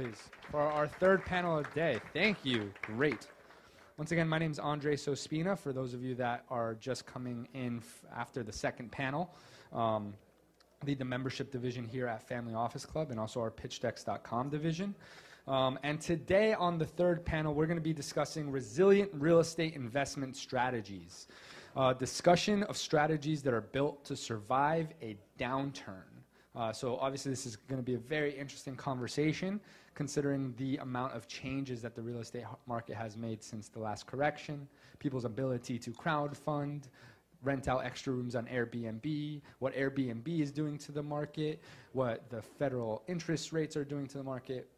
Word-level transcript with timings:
please, 0.00 0.30
for 0.50 0.60
our 0.60 0.88
third 0.88 1.22
panel 1.26 1.58
of 1.58 1.64
the 1.64 1.74
day. 1.74 2.00
Thank 2.14 2.38
you. 2.42 2.72
Great. 2.80 3.28
Once 3.98 4.12
again, 4.12 4.26
my 4.26 4.38
name 4.38 4.50
is 4.50 4.58
Andre 4.58 4.96
Sospina. 4.96 5.58
For 5.58 5.74
those 5.74 5.92
of 5.92 6.02
you 6.02 6.14
that 6.14 6.44
are 6.48 6.74
just 6.76 7.04
coming 7.04 7.46
in 7.52 7.78
f- 7.78 8.02
after 8.16 8.42
the 8.42 8.52
second 8.52 8.90
panel, 8.90 9.34
um, 9.74 10.14
lead 10.86 10.98
the 10.98 11.04
membership 11.04 11.50
division 11.50 11.84
here 11.84 12.06
at 12.06 12.26
Family 12.26 12.54
Office 12.54 12.86
Club 12.86 13.10
and 13.10 13.20
also 13.20 13.40
our 13.40 13.50
pitchdex.com 13.50 14.48
division. 14.48 14.94
Um, 15.46 15.78
and 15.82 16.00
today 16.00 16.54
on 16.54 16.78
the 16.78 16.86
third 16.86 17.22
panel, 17.22 17.52
we're 17.52 17.66
going 17.66 17.76
to 17.76 17.82
be 17.82 17.92
discussing 17.92 18.50
resilient 18.50 19.10
real 19.12 19.40
estate 19.40 19.74
investment 19.74 20.34
strategies. 20.34 21.26
Uh, 21.76 21.92
discussion 21.92 22.62
of 22.64 22.78
strategies 22.78 23.42
that 23.42 23.52
are 23.52 23.60
built 23.60 24.02
to 24.06 24.16
survive 24.16 24.88
a 25.02 25.18
downturn. 25.38 26.09
Uh, 26.56 26.72
so 26.72 26.96
obviously, 27.00 27.30
this 27.30 27.46
is 27.46 27.56
going 27.56 27.78
to 27.78 27.84
be 27.84 27.94
a 27.94 27.98
very 27.98 28.36
interesting 28.36 28.74
conversation, 28.74 29.60
considering 29.94 30.52
the 30.56 30.76
amount 30.78 31.12
of 31.14 31.28
changes 31.28 31.80
that 31.82 31.94
the 31.94 32.02
real 32.02 32.18
estate 32.18 32.44
market 32.66 32.96
has 32.96 33.16
made 33.16 33.42
since 33.42 33.68
the 33.68 33.78
last 33.78 34.06
correction, 34.06 34.66
people's 34.98 35.24
ability 35.24 35.78
to 35.78 35.92
crowd 35.92 36.36
fund, 36.36 36.88
rent 37.42 37.68
out 37.68 37.84
extra 37.84 38.12
rooms 38.12 38.34
on 38.34 38.46
Airbnb, 38.46 39.40
what 39.60 39.74
Airbnb 39.74 40.40
is 40.40 40.50
doing 40.50 40.76
to 40.78 40.92
the 40.92 41.02
market, 41.02 41.62
what 41.92 42.28
the 42.30 42.42
federal 42.42 43.02
interest 43.06 43.52
rates 43.52 43.76
are 43.76 43.84
doing 43.84 44.06
to 44.08 44.18
the 44.18 44.24
market, 44.24 44.68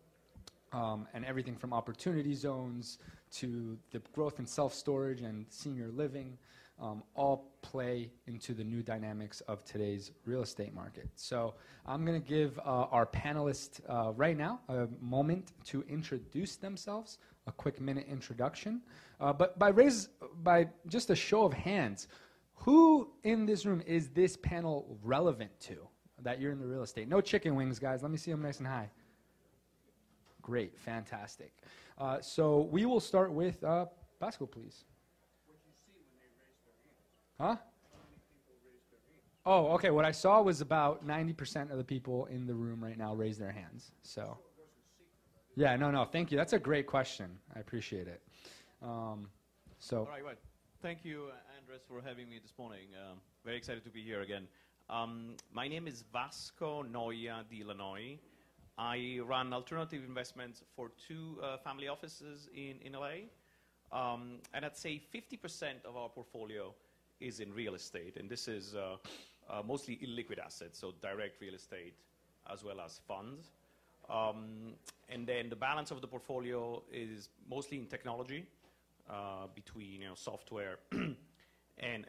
um, 0.72 1.08
and 1.14 1.24
everything 1.24 1.56
from 1.56 1.72
opportunity 1.72 2.34
zones 2.34 2.98
to 3.30 3.78
the 3.92 4.00
growth 4.12 4.38
in 4.38 4.46
self 4.46 4.74
storage 4.74 5.22
and 5.22 5.46
senior 5.48 5.88
living 5.88 6.36
um, 6.80 7.02
all 7.14 7.52
play 7.62 8.10
into 8.26 8.54
the 8.54 8.64
new 8.64 8.82
dynamics 8.82 9.40
of 9.42 9.64
today's 9.64 10.10
real 10.24 10.42
estate 10.42 10.74
market. 10.74 11.08
So 11.14 11.54
I'm 11.86 12.04
going 12.04 12.20
to 12.20 12.28
give 12.28 12.58
uh, 12.58 12.86
our 12.90 13.06
panelists 13.06 13.80
uh, 13.88 14.12
right 14.12 14.36
now 14.36 14.60
a 14.68 14.88
moment 15.00 15.52
to 15.66 15.84
introduce 15.88 16.56
themselves, 16.56 17.18
a 17.46 17.52
quick 17.52 17.80
minute 17.80 18.06
introduction. 18.08 18.80
Uh, 19.20 19.32
but 19.32 19.58
by 19.58 19.68
raise, 19.68 20.08
by 20.42 20.68
just 20.88 21.10
a 21.10 21.16
show 21.16 21.44
of 21.44 21.52
hands, 21.52 22.08
who 22.54 23.10
in 23.24 23.46
this 23.46 23.66
room 23.66 23.82
is 23.86 24.08
this 24.08 24.36
panel 24.36 24.98
relevant 25.02 25.50
to? 25.60 25.76
That 26.22 26.40
you're 26.40 26.52
in 26.52 26.60
the 26.60 26.66
real 26.66 26.82
estate. 26.82 27.08
No 27.08 27.20
chicken 27.20 27.56
wings, 27.56 27.78
guys. 27.80 28.02
Let 28.02 28.12
me 28.12 28.16
see 28.16 28.30
them 28.30 28.42
nice 28.42 28.58
and 28.58 28.66
high. 28.66 28.90
Great, 30.40 30.78
fantastic. 30.78 31.52
Uh, 31.98 32.20
so 32.20 32.68
we 32.70 32.84
will 32.84 33.00
start 33.00 33.32
with 33.32 33.62
uh, 33.64 33.86
Pascal, 34.20 34.46
please. 34.46 34.84
Huh? 37.42 37.56
Oh, 39.44 39.66
okay. 39.72 39.90
What 39.90 40.04
I 40.04 40.12
saw 40.12 40.40
was 40.40 40.60
about 40.60 41.04
90% 41.04 41.72
of 41.72 41.76
the 41.76 41.82
people 41.82 42.26
in 42.26 42.46
the 42.46 42.54
room 42.54 42.82
right 42.82 42.96
now 42.96 43.16
raise 43.16 43.36
their 43.36 43.50
hands. 43.50 43.90
So, 44.02 44.38
yeah, 45.56 45.74
no, 45.74 45.90
no. 45.90 46.04
Thank 46.04 46.30
you. 46.30 46.38
That's 46.38 46.52
a 46.52 46.58
great 46.60 46.86
question. 46.86 47.36
I 47.56 47.58
appreciate 47.58 48.06
it. 48.06 48.22
Um, 48.80 49.28
so, 49.80 49.98
all 49.98 50.08
right, 50.12 50.24
well, 50.24 50.34
thank 50.82 51.04
you, 51.04 51.30
Andres, 51.58 51.82
for 51.88 52.00
having 52.00 52.28
me 52.28 52.38
this 52.40 52.52
morning. 52.56 52.86
Um, 52.94 53.18
very 53.44 53.56
excited 53.56 53.82
to 53.82 53.90
be 53.90 54.04
here 54.04 54.20
again. 54.20 54.46
Um, 54.88 55.34
my 55.52 55.66
name 55.66 55.88
is 55.88 56.04
Vasco 56.12 56.84
Noia 56.84 57.42
di 57.50 57.62
Illinois. 57.62 58.20
I 58.78 59.18
run 59.26 59.52
alternative 59.52 60.04
investments 60.06 60.62
for 60.76 60.92
two 61.08 61.40
uh, 61.42 61.56
family 61.56 61.88
offices 61.88 62.48
in, 62.54 62.76
in 62.84 62.92
LA. 62.92 63.26
Um, 63.90 64.38
and 64.54 64.64
I'd 64.64 64.76
say 64.76 65.02
50% 65.12 65.84
of 65.84 65.96
our 65.96 66.08
portfolio 66.08 66.72
is 67.22 67.40
in 67.40 67.52
real 67.52 67.74
estate, 67.74 68.16
and 68.16 68.28
this 68.28 68.48
is 68.48 68.74
uh, 68.74 68.96
uh, 69.50 69.62
mostly 69.66 69.98
illiquid 70.02 70.38
assets, 70.44 70.78
so 70.78 70.94
direct 71.00 71.40
real 71.40 71.54
estate 71.54 71.94
as 72.52 72.64
well 72.64 72.80
as 72.80 73.00
funds. 73.06 73.52
Um, 74.10 74.74
and 75.08 75.26
then 75.26 75.48
the 75.48 75.56
balance 75.56 75.90
of 75.90 76.00
the 76.00 76.08
portfolio 76.08 76.82
is 76.92 77.28
mostly 77.48 77.78
in 77.78 77.86
technology, 77.86 78.46
uh, 79.10 79.46
between 79.54 80.00
you 80.00 80.08
know 80.08 80.14
software 80.14 80.78
and, 80.92 81.16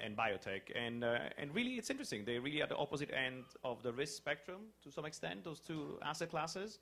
and 0.03 0.15
biotech. 0.17 0.61
And 0.75 1.03
uh, 1.03 1.17
and 1.37 1.53
really, 1.53 1.71
it's 1.71 1.89
interesting. 1.89 2.25
They're 2.25 2.41
really 2.41 2.61
at 2.61 2.69
the 2.69 2.77
opposite 2.77 3.11
end 3.13 3.43
of 3.63 3.83
the 3.83 3.91
risk 3.91 4.15
spectrum 4.15 4.61
to 4.83 4.91
some 4.91 5.05
extent. 5.05 5.43
Those 5.43 5.59
two 5.59 5.97
asset 6.01 6.29
classes, 6.29 6.79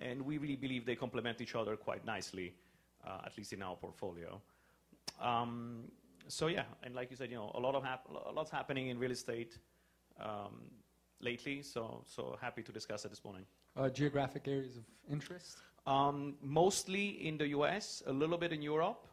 and 0.00 0.22
we 0.22 0.38
really 0.38 0.56
believe 0.56 0.86
they 0.86 0.96
complement 0.96 1.40
each 1.40 1.54
other 1.54 1.76
quite 1.76 2.04
nicely, 2.04 2.54
uh, 3.06 3.26
at 3.26 3.36
least 3.36 3.52
in 3.52 3.62
our 3.62 3.76
portfolio. 3.76 4.40
Um, 5.20 5.84
so 6.28 6.46
yeah, 6.46 6.64
and 6.82 6.94
like 6.94 7.10
you 7.10 7.16
said, 7.16 7.30
you 7.30 7.36
know, 7.36 7.50
a 7.54 7.60
lot 7.60 7.74
of 7.74 7.84
hap- 7.84 8.08
a 8.26 8.32
lot's 8.32 8.50
happening 8.50 8.88
in 8.88 8.98
real 8.98 9.10
estate 9.10 9.58
um, 10.20 10.62
lately. 11.20 11.62
So 11.62 12.04
so 12.06 12.36
happy 12.40 12.62
to 12.62 12.72
discuss 12.72 13.04
it 13.04 13.08
this 13.08 13.24
morning. 13.24 13.44
Uh, 13.76 13.88
geographic 13.88 14.48
areas 14.48 14.76
of 14.76 14.84
interest? 15.10 15.58
Um, 15.86 16.34
mostly 16.42 17.26
in 17.26 17.38
the 17.38 17.48
U.S., 17.48 18.02
a 18.06 18.12
little 18.12 18.36
bit 18.36 18.52
in 18.52 18.62
Europe, 18.62 19.06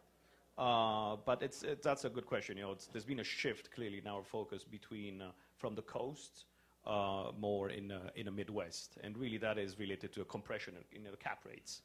uh, 0.57 1.16
but 1.25 1.41
it's, 1.41 1.63
it, 1.63 1.81
that's 1.81 2.03
a 2.06 2.09
good 2.09 2.25
question. 2.25 2.57
You 2.57 2.63
know, 2.63 2.75
there's 2.91 3.06
been 3.06 3.19
a 3.19 3.24
shift 3.24 3.72
clearly 3.72 4.00
in 4.00 4.07
our 4.07 4.24
focus 4.24 4.63
between 4.63 5.22
uh, 5.22 5.31
from 5.56 5.75
the 5.75 5.84
coast 5.84 6.45
uh, 6.85 7.31
more 7.38 7.69
in 7.69 7.91
uh, 7.91 8.09
in 8.16 8.25
the 8.25 8.31
Midwest, 8.31 8.97
and 9.03 9.18
really 9.18 9.38
that 9.38 9.57
is 9.57 9.78
related 9.78 10.12
to 10.13 10.22
a 10.22 10.25
compression 10.25 10.74
in 10.91 11.03
the 11.03 11.18
cap 11.18 11.39
rates, 11.45 11.81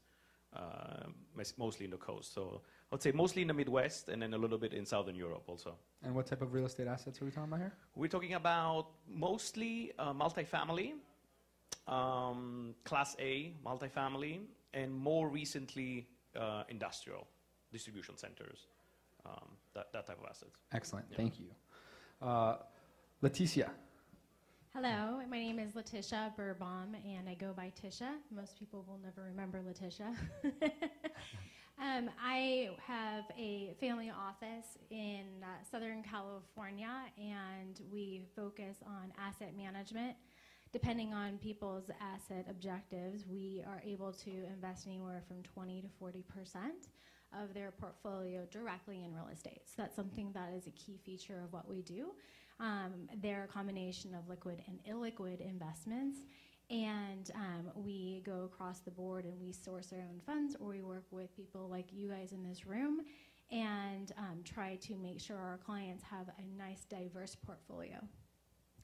uh, 0.57 1.07
mostly 1.59 1.85
in 1.85 1.91
the 1.91 1.97
coast. 1.97 2.33
So 2.33 2.63
I 2.93 2.95
would 2.95 3.03
say 3.03 3.13
mostly 3.13 3.41
in 3.41 3.49
the 3.49 3.55
Midwest 3.55 4.11
and 4.11 4.21
then 4.21 4.35
a 4.35 4.37
little 4.37 4.59
bit 4.59 4.75
in 4.75 4.85
Southern 4.85 5.15
Europe 5.15 5.45
also. 5.47 5.75
And 6.03 6.15
what 6.15 6.27
type 6.27 6.43
of 6.43 6.53
real 6.53 6.67
estate 6.67 6.87
assets 6.87 7.23
are 7.23 7.25
we 7.25 7.31
talking 7.31 7.49
about 7.49 7.61
here? 7.61 7.73
We're 7.97 8.09
talking 8.09 8.35
about 8.35 8.89
mostly 9.09 9.93
uh, 9.99 10.13
multifamily, 10.13 10.93
um, 11.89 12.75
Class 12.85 13.17
A 13.19 13.55
multifamily, 13.65 14.41
and 14.75 14.93
more 14.93 15.31
recently 15.31 16.07
uh, 16.39 16.65
industrial 16.69 17.27
distribution 17.73 18.19
centers, 18.19 18.67
um, 19.25 19.49
that, 19.75 19.91
that 19.95 20.07
type 20.07 20.19
of 20.23 20.27
assets. 20.29 20.59
Excellent, 20.75 21.07
yeah. 21.11 21.17
thank 21.17 21.41
you. 21.41 21.47
Uh, 22.21 22.57
Leticia. 23.23 23.71
Hello, 24.75 25.19
my 25.31 25.39
name 25.39 25.59
is 25.59 25.75
Letitia 25.75 26.35
Burbaum, 26.39 26.95
and 27.07 27.27
I 27.27 27.35
go 27.41 27.55
by 27.57 27.73
Tisha. 27.83 28.11
Most 28.31 28.59
people 28.59 28.85
will 28.87 29.01
never 29.03 29.23
remember 29.23 29.63
Letitia. 29.67 30.15
Um, 31.83 32.11
I 32.25 32.71
have 32.87 33.25
a 33.37 33.75
family 33.81 34.09
office 34.09 34.79
in 34.91 35.25
uh, 35.43 35.47
Southern 35.69 36.05
California, 36.05 36.93
and 37.19 37.81
we 37.93 38.25
focus 38.37 38.77
on 38.87 39.13
asset 39.19 39.57
management. 39.57 40.15
Depending 40.73 41.13
on 41.13 41.39
people's 41.39 41.91
asset 42.01 42.47
objectives, 42.49 43.25
we 43.29 43.65
are 43.67 43.83
able 43.85 44.13
to 44.13 44.31
invest 44.55 44.87
anywhere 44.87 45.25
from 45.27 45.43
20 45.43 45.83
to 45.83 45.89
40 45.99 46.25
percent 46.33 46.89
of 47.37 47.53
their 47.53 47.73
portfolio 47.73 48.47
directly 48.53 49.03
in 49.03 49.13
real 49.13 49.29
estate. 49.33 49.63
So 49.65 49.83
that's 49.83 49.97
something 49.97 50.31
that 50.35 50.53
is 50.57 50.69
a 50.69 50.71
key 50.71 51.01
feature 51.05 51.41
of 51.45 51.53
what 51.53 51.69
we 51.69 51.83
do. 51.83 52.13
Um, 52.61 53.09
they're 53.21 53.45
a 53.45 53.53
combination 53.53 54.15
of 54.15 54.29
liquid 54.29 54.63
and 54.69 54.79
illiquid 54.85 55.41
investments, 55.41 56.19
and 56.73 57.31
um, 57.35 57.71
we 57.77 58.23
go 58.25 58.49
across 58.51 58.81
the 58.81 58.91
board 58.91 59.27
and 59.27 59.39
we 59.39 59.53
source 59.53 59.93
our 59.93 59.99
own 59.99 60.21
funds 60.25 60.57
or 60.59 60.71
we 60.71 60.81
work 60.81 61.05
with 61.11 61.37
people 61.37 61.69
like 61.69 61.93
you 61.93 62.09
guys 62.09 62.33
in 62.33 62.43
this 62.43 62.67
room 62.67 63.03
and 63.51 64.13
um, 64.17 64.39
try 64.43 64.77
to 64.77 64.97
make 64.97 65.21
sure 65.21 65.37
our 65.37 65.59
clients 65.59 66.03
have 66.03 66.29
a 66.39 66.59
nice 66.59 66.85
diverse 66.85 67.37
portfolio. 67.37 67.97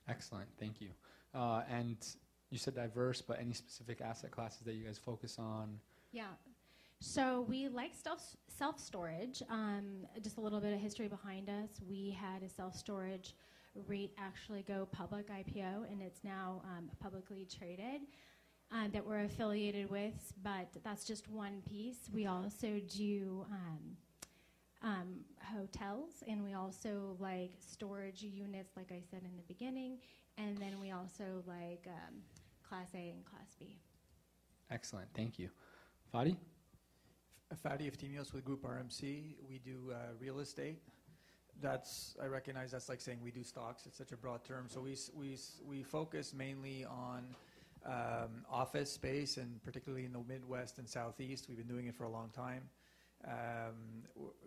Excellent. 0.07 0.49
Thank 0.61 0.83
you. 0.83 0.91
Uh, 1.35 1.63
and 1.71 1.97
you 2.51 2.59
said 2.59 2.75
diverse 2.75 3.23
but 3.23 3.41
any 3.41 3.55
specific 3.55 4.03
asset 4.03 4.31
classes 4.31 4.61
that 4.67 4.75
you 4.75 4.85
guys 4.85 4.99
focus 4.99 5.37
on? 5.39 5.79
Yeah. 6.13 6.25
So 7.01 7.47
we 7.49 7.69
like 7.69 7.93
self 7.95 8.37
self 8.49 8.79
storage 8.79 9.43
um, 9.49 10.07
just 10.23 10.37
a 10.37 10.41
little 10.41 10.61
bit 10.61 10.75
of 10.75 10.81
history 10.81 11.09
behind 11.09 11.49
us. 11.49 11.81
We 11.89 12.11
had 12.11 12.43
a 12.43 12.49
self 12.49 12.75
storage 12.75 13.35
REIT 13.87 14.13
actually 14.19 14.63
go 14.63 14.89
public 14.93 15.29
IPO, 15.29 15.91
and 15.91 16.03
it's 16.03 16.25
now 16.25 16.63
um, 16.65 16.91
publicly 17.01 17.47
traded. 17.59 18.03
Uh, 18.71 18.87
that 18.93 19.07
we're 19.07 19.25
affiliated 19.25 19.89
with, 19.89 20.35
but 20.43 20.69
that's 20.85 21.07
just 21.07 21.27
one 21.31 21.63
piece. 21.67 22.11
We 22.13 22.27
also 22.27 22.79
do 22.87 23.47
um, 23.51 23.97
um, 24.83 25.21
hotels, 25.43 26.23
and 26.29 26.45
we 26.45 26.53
also 26.53 27.17
like 27.19 27.53
storage 27.59 28.23
units, 28.23 28.77
like 28.77 28.93
I 28.93 29.01
said 29.11 29.23
in 29.25 29.35
the 29.37 29.43
beginning, 29.49 29.97
and 30.37 30.59
then 30.59 30.79
we 30.83 30.91
also 30.91 31.43
like 31.47 31.87
um, 31.87 32.17
Class 32.69 32.89
A 32.95 32.99
and 32.99 33.25
Class 33.25 33.57
B. 33.59 33.79
Excellent, 34.71 35.09
thank 35.15 35.39
you. 35.39 35.49
Fadi? 36.15 36.37
Fadi 37.65 37.91
Eftimios 37.91 38.35
with 38.35 38.45
Group 38.45 38.65
RMC. 38.65 39.37
We 39.49 39.59
do 39.59 39.93
uh, 39.93 40.13
real 40.21 40.41
estate 40.41 40.83
that's 41.61 42.17
I 42.23 42.27
recognize 42.27 42.71
that's 42.71 42.89
like 42.89 43.01
saying 43.01 43.19
we 43.23 43.31
do 43.31 43.43
stocks. 43.43 43.87
It's 43.87 43.99
such 43.99 44.13
a 44.13 44.17
broad 44.17 44.45
term. 44.45 44.67
So 44.69 44.81
we 44.81 44.97
we 45.15 45.37
we 45.67 45.83
focus 45.83 46.33
mainly 46.35 46.85
on 46.85 47.25
um, 47.87 48.45
office 48.51 48.93
space 48.93 49.37
and 49.37 49.63
particularly 49.63 50.05
in 50.05 50.13
the 50.13 50.23
Midwest 50.27 50.79
and 50.79 50.89
Southeast. 50.89 51.47
We've 51.49 51.59
been 51.59 51.67
doing 51.67 51.87
it 51.87 51.95
for 51.95 52.05
a 52.05 52.11
long 52.11 52.31
time. 52.31 52.63
Um, 53.27 54.05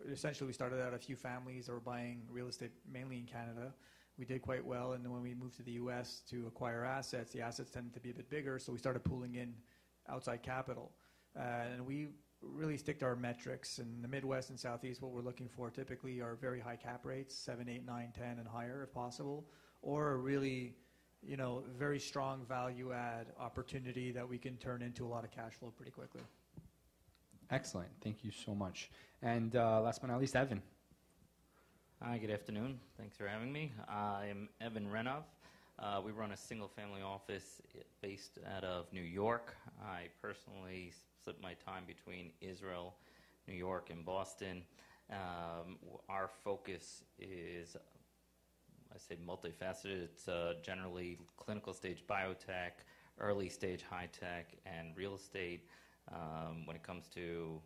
essentially, 0.10 0.48
we 0.48 0.54
started 0.54 0.82
out 0.82 0.94
a 0.94 1.00
few 1.00 1.16
families 1.16 1.66
that 1.66 1.74
were 1.74 1.80
buying 1.80 2.22
real 2.30 2.48
estate 2.48 2.72
mainly 2.92 3.18
in 3.18 3.26
Canada. 3.26 3.74
We 4.18 4.26
did 4.26 4.42
quite 4.42 4.66
well, 4.66 4.94
and 4.94 5.04
then 5.04 5.12
when 5.12 5.22
we 5.22 5.34
moved 5.34 5.58
to 5.58 5.64
the 5.64 5.72
U.S. 5.74 6.22
to 6.30 6.46
acquire 6.48 6.86
assets, 6.86 7.32
the 7.34 7.42
assets 7.42 7.72
tended 7.72 7.94
to 7.94 8.00
be 8.00 8.12
a 8.12 8.14
bit 8.14 8.30
bigger, 8.30 8.60
so 8.60 8.72
we 8.72 8.78
started 8.78 9.04
pooling 9.04 9.36
in 9.36 9.54
outside 10.10 10.44
capital. 10.44 10.92
Uh, 11.38 11.64
and 11.74 11.86
we 11.86 12.10
really 12.42 12.78
stick 12.78 13.00
to 13.00 13.06
our 13.06 13.16
metrics. 13.16 13.80
In 13.80 14.02
the 14.02 14.08
Midwest 14.08 14.50
and 14.50 14.60
Southeast, 14.60 15.02
what 15.02 15.12
we're 15.12 15.22
looking 15.22 15.48
for 15.48 15.70
typically 15.70 16.22
are 16.22 16.36
very 16.36 16.60
high 16.60 16.76
cap 16.76 17.06
rates, 17.06 17.36
7, 17.36 17.68
8, 17.70 17.86
9, 17.86 18.14
10, 18.18 18.40
and 18.40 18.48
higher 18.48 18.84
if 18.84 18.94
possible, 18.94 19.46
or 19.82 20.12
a 20.12 20.18
really 20.18 20.76
you 21.24 21.38
know, 21.38 21.64
very 21.78 22.00
strong 22.00 22.46
value 22.48 22.92
add 22.94 23.28
opportunity 23.40 24.12
that 24.12 24.28
we 24.28 24.38
can 24.38 24.58
turn 24.58 24.82
into 24.82 25.06
a 25.06 25.10
lot 25.10 25.24
of 25.24 25.32
cash 25.32 25.54
flow 25.54 25.72
pretty 25.76 25.92
quickly. 25.92 26.22
Excellent. 27.52 27.90
Thank 28.04 28.24
you 28.24 28.32
so 28.32 28.56
much. 28.56 28.90
And 29.22 29.56
uh, 29.56 29.82
last 29.82 30.02
but 30.02 30.08
not 30.10 30.20
least, 30.20 30.36
Evan. 30.36 30.62
Hi, 32.02 32.18
good 32.18 32.32
afternoon. 32.32 32.80
Thanks 32.98 33.18
for 33.18 33.28
having 33.28 33.52
me. 33.52 33.72
I'm 33.88 34.50
Evan 34.60 34.88
Renov. 34.88 35.24
Uh, 35.82 36.00
we 36.06 36.12
run 36.12 36.32
a 36.32 36.38
single 36.38 36.68
family 36.68 37.02
office 37.02 37.60
based 38.04 38.38
out 38.56 38.64
of 38.64 38.86
New 38.94 39.02
York. 39.02 39.56
I 39.84 40.10
personally 40.22 40.94
split 41.20 41.42
my 41.42 41.56
time 41.56 41.86
between 41.88 42.30
Israel, 42.40 42.94
New 43.48 43.56
York, 43.56 43.90
and 43.90 44.06
Boston. 44.06 44.62
Um, 45.10 45.78
our 46.08 46.30
focus 46.44 47.04
is, 47.18 47.76
I 48.94 48.98
say, 49.00 49.18
multifaceted. 49.28 50.04
It's 50.04 50.28
uh, 50.28 50.54
generally 50.62 51.18
clinical 51.36 51.74
stage 51.74 52.04
biotech, 52.08 52.84
early 53.20 53.50
stage 53.50 53.84
high 53.90 54.10
tech, 54.12 54.54
and 54.68 54.96
real 54.96 55.16
estate. 55.16 55.66
Um, 56.14 56.68
when 56.68 56.76
it 56.76 56.84
comes 56.84 57.08
to 57.16 57.60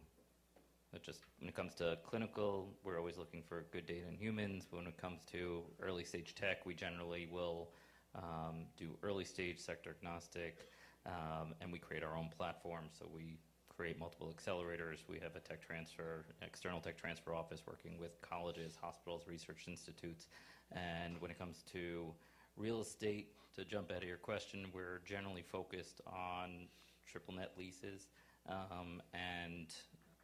just 1.03 1.19
when 1.39 1.49
it 1.49 1.55
comes 1.55 1.75
to 1.75 1.97
clinical, 2.05 2.69
we're 2.85 2.97
always 2.97 3.17
looking 3.17 3.43
for 3.43 3.65
good 3.73 3.85
data 3.85 4.07
in 4.07 4.15
humans. 4.15 4.67
When 4.71 4.87
it 4.87 4.95
comes 4.95 5.25
to 5.33 5.63
early 5.81 6.05
stage 6.05 6.33
tech, 6.33 6.65
we 6.65 6.73
generally 6.73 7.27
will 7.29 7.71
um, 8.15 8.65
do 8.77 8.97
early 9.03 9.25
stage 9.25 9.59
sector 9.59 9.95
agnostic, 9.97 10.67
um, 11.05 11.53
and 11.61 11.71
we 11.71 11.79
create 11.79 12.03
our 12.03 12.15
own 12.15 12.29
platform. 12.35 12.85
So 12.97 13.07
we 13.13 13.39
create 13.75 13.99
multiple 13.99 14.33
accelerators. 14.33 14.99
We 15.09 15.19
have 15.19 15.35
a 15.35 15.39
tech 15.39 15.65
transfer, 15.65 16.25
external 16.41 16.79
tech 16.79 16.97
transfer 16.97 17.33
office 17.35 17.61
working 17.67 17.99
with 17.99 18.19
colleges, 18.21 18.77
hospitals, 18.81 19.23
research 19.27 19.65
institutes. 19.67 20.27
And 20.71 21.19
when 21.19 21.29
it 21.31 21.37
comes 21.37 21.63
to 21.73 22.13
real 22.57 22.81
estate, 22.81 23.29
to 23.55 23.65
jump 23.65 23.91
out 23.91 24.01
of 24.01 24.07
your 24.07 24.17
question, 24.17 24.67
we're 24.73 25.01
generally 25.05 25.41
focused 25.41 26.01
on 26.07 26.67
triple 27.05 27.33
net 27.33 27.51
leases 27.57 28.07
um, 28.49 29.01
and 29.13 29.73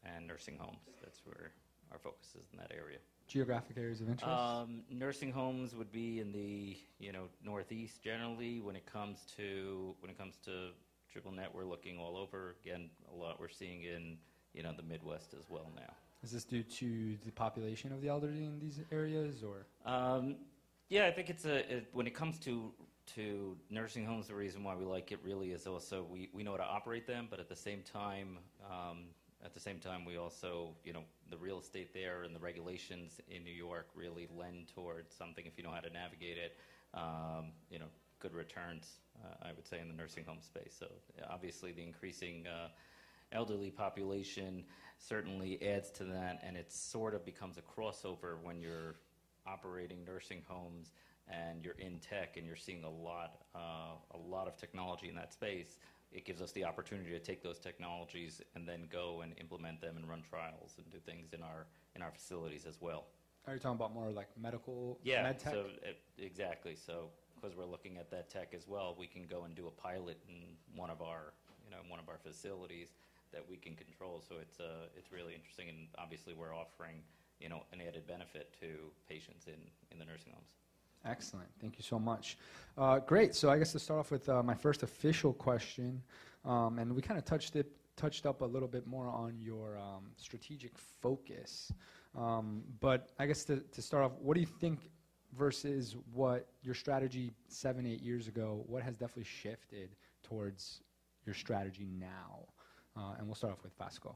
and 0.03 0.27
nursing 0.27 0.57
homes. 0.57 0.89
That's 1.01 1.21
where 1.25 1.51
our 1.91 1.99
focus 1.99 2.35
is 2.37 2.47
in 2.51 2.57
that 2.57 2.71
area. 2.75 2.97
Geographic 3.31 3.77
areas 3.77 4.01
of 4.01 4.09
interest. 4.09 4.27
Um, 4.27 4.81
nursing 4.91 5.31
homes 5.31 5.73
would 5.73 5.89
be 5.89 6.19
in 6.19 6.33
the 6.33 6.75
you 6.99 7.13
know 7.13 7.29
northeast 7.41 8.03
generally. 8.03 8.59
When 8.59 8.75
it 8.75 8.85
comes 8.85 9.19
to 9.37 9.95
when 10.01 10.09
it 10.09 10.17
comes 10.17 10.35
to 10.45 10.71
triple 11.09 11.31
net, 11.31 11.49
we're 11.53 11.63
looking 11.63 11.97
all 11.97 12.17
over. 12.17 12.57
Again, 12.61 12.89
a 13.09 13.15
lot 13.15 13.39
we're 13.39 13.47
seeing 13.47 13.83
in 13.83 14.17
you 14.53 14.63
know 14.63 14.73
the 14.75 14.83
Midwest 14.83 15.33
as 15.33 15.49
well 15.49 15.71
now. 15.77 15.93
Is 16.23 16.31
this 16.31 16.43
due 16.43 16.63
to 16.63 17.17
the 17.23 17.31
population 17.31 17.93
of 17.93 18.01
the 18.01 18.09
elderly 18.09 18.43
in 18.43 18.59
these 18.59 18.81
areas, 18.91 19.43
or? 19.43 19.65
Um, 19.89 20.35
yeah, 20.89 21.05
I 21.05 21.11
think 21.11 21.29
it's 21.29 21.45
a 21.45 21.77
it, 21.77 21.87
when 21.93 22.07
it 22.07 22.13
comes 22.13 22.37
to 22.39 22.73
to 23.15 23.55
nursing 23.69 24.05
homes, 24.05 24.27
the 24.27 24.35
reason 24.35 24.61
why 24.61 24.75
we 24.75 24.83
like 24.83 25.13
it 25.13 25.19
really 25.23 25.51
is 25.51 25.67
also 25.67 26.05
we, 26.11 26.29
we 26.33 26.43
know 26.43 26.51
how 26.51 26.57
to 26.57 26.63
operate 26.63 27.07
them, 27.07 27.27
but 27.29 27.39
at 27.39 27.47
the 27.47 27.55
same 27.55 27.81
time, 27.81 28.39
um, 28.69 29.05
at 29.43 29.53
the 29.53 29.59
same 29.59 29.79
time, 29.79 30.05
we 30.05 30.17
also, 30.17 30.75
you 30.83 30.93
know, 30.93 31.03
the 31.31 31.37
real 31.37 31.59
estate 31.59 31.93
there 31.93 32.23
and 32.23 32.35
the 32.35 32.39
regulations 32.39 33.19
in 33.29 33.43
New 33.43 33.53
York 33.53 33.87
really 33.95 34.27
lend 34.37 34.67
towards 34.75 35.15
something 35.15 35.45
if 35.45 35.57
you 35.57 35.63
know 35.63 35.71
how 35.71 35.79
to 35.79 35.89
navigate 35.89 36.37
it. 36.37 36.57
Um, 36.93 37.53
you 37.69 37.79
know, 37.79 37.85
good 38.19 38.33
returns, 38.33 38.99
uh, 39.23 39.47
I 39.47 39.53
would 39.55 39.65
say, 39.65 39.79
in 39.79 39.87
the 39.87 39.93
nursing 39.93 40.25
home 40.25 40.41
space. 40.41 40.75
So 40.77 40.87
obviously, 41.29 41.71
the 41.71 41.83
increasing 41.83 42.45
uh, 42.45 42.67
elderly 43.31 43.71
population 43.71 44.65
certainly 44.99 45.57
adds 45.67 45.89
to 45.91 46.03
that, 46.03 46.41
and 46.43 46.57
it 46.57 46.71
sort 46.71 47.15
of 47.15 47.25
becomes 47.25 47.57
a 47.57 47.61
crossover 47.61 48.41
when 48.43 48.59
you're 48.59 48.95
operating 49.47 50.03
nursing 50.05 50.43
homes 50.47 50.91
and 51.27 51.63
you're 51.63 51.77
in 51.79 51.97
tech 51.99 52.35
and 52.37 52.45
you're 52.45 52.55
seeing 52.55 52.83
a 52.83 52.89
lot, 52.89 53.37
uh, 53.55 53.95
a 54.13 54.17
lot 54.17 54.47
of 54.47 54.57
technology 54.57 55.07
in 55.07 55.15
that 55.15 55.31
space 55.31 55.77
it 56.11 56.25
gives 56.25 56.41
us 56.41 56.51
the 56.51 56.65
opportunity 56.65 57.11
to 57.11 57.19
take 57.19 57.41
those 57.41 57.59
technologies 57.59 58.41
and 58.55 58.67
then 58.67 58.87
go 58.91 59.21
and 59.21 59.33
implement 59.39 59.81
them 59.81 59.95
and 59.97 60.07
run 60.09 60.21
trials 60.29 60.75
and 60.77 60.89
do 60.91 60.97
things 60.99 61.33
in 61.33 61.41
our 61.41 61.67
in 61.95 62.01
our 62.01 62.11
facilities 62.11 62.65
as 62.65 62.81
well. 62.81 63.05
Are 63.47 63.53
you 63.53 63.59
talking 63.59 63.75
about 63.75 63.93
more 63.93 64.11
like 64.11 64.27
medical 64.39 64.99
yeah, 65.03 65.23
med 65.23 65.39
tech? 65.39 65.53
so 65.53 65.65
it, 65.81 65.99
exactly. 66.17 66.75
So 66.75 67.09
because 67.35 67.55
we're 67.57 67.65
looking 67.65 67.97
at 67.97 68.11
that 68.11 68.29
tech 68.29 68.53
as 68.53 68.67
well, 68.67 68.95
we 68.97 69.07
can 69.07 69.25
go 69.25 69.43
and 69.45 69.55
do 69.55 69.67
a 69.67 69.71
pilot 69.71 70.17
in 70.29 70.55
one 70.75 70.89
of 70.89 71.01
our 71.01 71.33
you 71.65 71.71
know 71.71 71.81
one 71.87 71.99
of 71.99 72.07
our 72.09 72.17
facilities 72.17 72.89
that 73.31 73.43
we 73.49 73.57
can 73.57 73.75
control. 73.75 74.21
So 74.27 74.35
it's 74.41 74.59
uh, 74.59 74.91
it's 74.95 75.11
really 75.11 75.33
interesting, 75.33 75.69
and 75.69 75.87
obviously 75.97 76.33
we're 76.33 76.55
offering 76.55 77.01
you 77.39 77.49
know 77.49 77.63
an 77.71 77.81
added 77.81 78.05
benefit 78.05 78.55
to 78.59 78.91
patients 79.09 79.47
in 79.47 79.59
in 79.91 79.97
the 79.99 80.05
nursing 80.05 80.33
homes. 80.33 80.60
Excellent. 81.05 81.49
Thank 81.59 81.77
you 81.77 81.83
so 81.83 81.97
much. 81.97 82.37
Uh, 82.77 82.99
great. 82.99 83.35
So 83.35 83.49
I 83.49 83.57
guess 83.57 83.71
to 83.71 83.79
start 83.79 83.99
off 83.99 84.11
with 84.11 84.29
uh, 84.29 84.43
my 84.43 84.53
first 84.53 84.83
official 84.83 85.33
question, 85.33 86.01
um, 86.45 86.79
and 86.79 86.95
we 86.95 87.01
kind 87.01 87.17
of 87.17 87.25
touched 87.25 87.55
it, 87.55 87.71
touched 87.95 88.25
up 88.25 88.41
a 88.41 88.45
little 88.45 88.67
bit 88.67 88.85
more 88.85 89.07
on 89.07 89.39
your 89.39 89.77
um, 89.77 90.11
strategic 90.15 90.77
focus. 90.77 91.71
Um, 92.17 92.63
but 92.79 93.09
I 93.19 93.25
guess 93.25 93.43
to, 93.45 93.57
to 93.57 93.81
start 93.81 94.03
off, 94.03 94.11
what 94.21 94.35
do 94.35 94.41
you 94.41 94.47
think 94.47 94.91
versus 95.37 95.95
what 96.13 96.47
your 96.61 96.75
strategy 96.75 97.31
seven, 97.47 97.85
eight 97.85 98.01
years 98.01 98.27
ago? 98.27 98.63
What 98.67 98.83
has 98.83 98.95
definitely 98.95 99.23
shifted 99.23 99.95
towards 100.23 100.81
your 101.25 101.33
strategy 101.35 101.87
now? 101.99 102.45
Uh, 102.95 103.15
and 103.17 103.25
we'll 103.25 103.35
start 103.35 103.53
off 103.53 103.63
with 103.63 103.73
Vasco. 103.77 104.15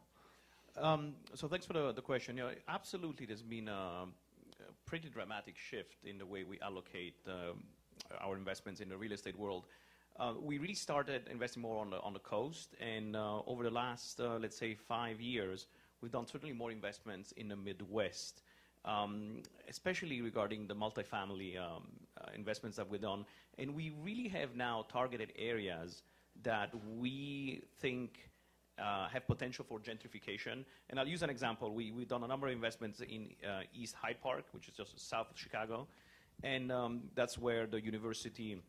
Um, 0.77 1.13
so 1.33 1.47
thanks 1.47 1.65
for 1.65 1.73
the, 1.73 1.93
the 1.93 2.01
question. 2.01 2.35
Know, 2.35 2.51
absolutely, 2.67 3.25
there's 3.25 3.41
been 3.41 3.69
a, 3.69 4.05
pretty 4.85 5.09
dramatic 5.09 5.55
shift 5.57 6.05
in 6.05 6.17
the 6.17 6.25
way 6.25 6.43
we 6.43 6.59
allocate 6.61 7.15
um, 7.27 7.63
our 8.19 8.35
investments 8.35 8.81
in 8.81 8.89
the 8.89 8.97
real 8.97 9.13
estate 9.13 9.37
world. 9.37 9.65
Uh, 10.17 10.33
we 10.41 10.57
really 10.57 10.73
started 10.75 11.23
investing 11.29 11.61
more 11.61 11.77
on 11.79 11.89
the, 11.89 11.99
on 11.99 12.13
the 12.13 12.19
coast, 12.19 12.75
and 12.79 13.15
uh, 13.15 13.39
over 13.47 13.63
the 13.63 13.69
last, 13.69 14.19
uh, 14.19 14.37
let's 14.37 14.57
say, 14.57 14.73
five 14.73 15.19
years, 15.19 15.67
we've 16.01 16.11
done 16.11 16.25
certainly 16.25 16.53
more 16.53 16.71
investments 16.71 17.33
in 17.33 17.49
the 17.49 17.55
Midwest, 17.55 18.41
um, 18.85 19.41
especially 19.67 20.21
regarding 20.21 20.67
the 20.67 20.75
multifamily 20.75 21.59
um, 21.59 21.87
uh, 22.21 22.27
investments 22.33 22.77
that 22.77 22.89
we've 22.89 23.01
done. 23.01 23.25
And 23.57 23.75
we 23.75 23.91
really 24.01 24.29
have 24.29 24.55
now 24.55 24.85
targeted 24.89 25.33
areas 25.37 26.03
that 26.43 26.69
we 26.97 27.61
think 27.79 28.29
uh, 28.79 29.07
have 29.07 29.25
potential 29.27 29.65
for 29.67 29.79
gentrification. 29.79 30.65
And 30.89 30.99
I'll 30.99 31.07
use 31.07 31.23
an 31.23 31.29
example. 31.29 31.73
We, 31.73 31.91
we've 31.91 32.07
done 32.07 32.23
a 32.23 32.27
number 32.27 32.47
of 32.47 32.53
investments 32.53 33.01
in 33.01 33.29
uh, 33.47 33.61
East 33.73 33.95
Hyde 33.95 34.21
Park, 34.21 34.45
which 34.51 34.67
is 34.67 34.73
just 34.73 34.99
south 35.09 35.31
of 35.31 35.37
Chicago. 35.37 35.87
And 36.43 36.71
um, 36.71 37.03
that's 37.15 37.37
where 37.37 37.65
the 37.65 37.79
University 37.81 38.61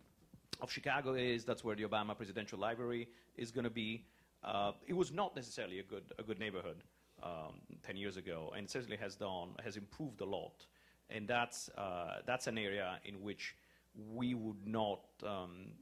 of 0.60 0.70
Chicago 0.70 1.14
is. 1.14 1.44
That's 1.44 1.64
where 1.64 1.75
the 1.75 1.84
Obama 1.84 2.16
Presidential 2.16 2.58
Library 2.58 3.08
is 3.36 3.50
going 3.50 3.64
to 3.64 3.70
be. 3.70 4.04
Uh, 4.44 4.72
it 4.86 4.94
was 4.94 5.12
not 5.12 5.34
necessarily 5.34 5.80
a 5.80 5.82
good, 5.82 6.04
a 6.18 6.22
good 6.22 6.38
neighborhood 6.38 6.76
um, 7.22 7.60
10 7.82 7.96
years 7.96 8.16
ago, 8.16 8.52
and 8.56 8.68
certainly 8.68 8.96
has 8.96 9.16
done, 9.16 9.50
has 9.64 9.76
improved 9.76 10.20
a 10.20 10.25
lot. 10.25 10.66
And 11.10 11.26
that's, 11.26 11.68
uh, 11.70 12.18
that's 12.26 12.46
an 12.46 12.58
area 12.58 12.98
in 13.04 13.20
which 13.22 13.56
we 14.12 14.34
would 14.34 14.66
not 14.66 15.00
um, 15.25 15.72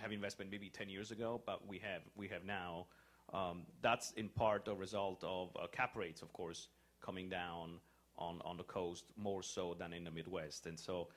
have 0.00 0.12
investment 0.12 0.50
maybe 0.50 0.68
10 0.68 0.88
years 0.88 1.10
ago, 1.10 1.40
but 1.46 1.66
we 1.66 1.78
have, 1.78 2.02
we 2.16 2.28
have 2.28 2.44
now. 2.44 2.86
Um, 3.32 3.62
that's 3.80 4.12
in 4.12 4.28
part 4.28 4.66
a 4.68 4.74
result 4.74 5.22
of 5.22 5.56
uh, 5.56 5.66
cap 5.68 5.96
rates, 5.96 6.22
of 6.22 6.32
course, 6.32 6.68
coming 7.00 7.28
down 7.28 7.78
on, 8.18 8.40
on 8.44 8.56
the 8.56 8.64
coast 8.64 9.04
more 9.16 9.42
so 9.42 9.76
than 9.78 9.92
in 9.92 10.04
the 10.04 10.10
Midwest. 10.10 10.66
And 10.66 10.78
so, 10.78 11.08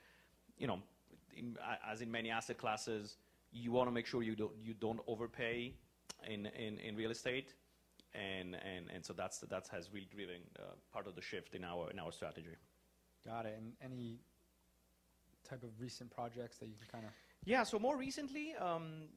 you 0.56 0.66
know, 0.66 0.78
in, 1.36 1.56
as 1.90 2.00
in 2.00 2.10
many 2.10 2.30
asset 2.30 2.56
classes, 2.56 3.16
you 3.52 3.72
want 3.72 3.88
to 3.88 3.92
make 3.92 4.06
sure 4.06 4.22
you 4.22 4.36
don't, 4.36 4.52
you 4.62 4.74
don't 4.74 5.00
overpay 5.06 5.74
in, 6.28 6.46
in, 6.46 6.78
in 6.78 6.96
real 6.96 7.10
estate. 7.10 7.54
And, 8.14 8.54
and, 8.54 8.86
and 8.94 9.04
so 9.04 9.12
that's, 9.12 9.38
that 9.38 9.68
has 9.72 9.90
really 9.92 10.08
driven 10.14 10.40
uh, 10.58 10.62
part 10.92 11.08
of 11.08 11.16
the 11.16 11.22
shift 11.22 11.54
in 11.54 11.64
our, 11.64 11.90
in 11.90 11.98
our 11.98 12.12
strategy. 12.12 12.56
Got 13.26 13.46
it. 13.46 13.56
And 13.58 13.72
any 13.82 14.20
type 15.48 15.64
of 15.64 15.70
recent 15.80 16.10
projects 16.10 16.58
that 16.58 16.66
you 16.66 16.74
can 16.78 16.86
kind 16.90 17.04
of. 17.04 17.10
Yeah, 17.44 17.64
so 17.64 17.78
more 17.78 17.96
recently, 17.96 18.54
um, 18.60 19.08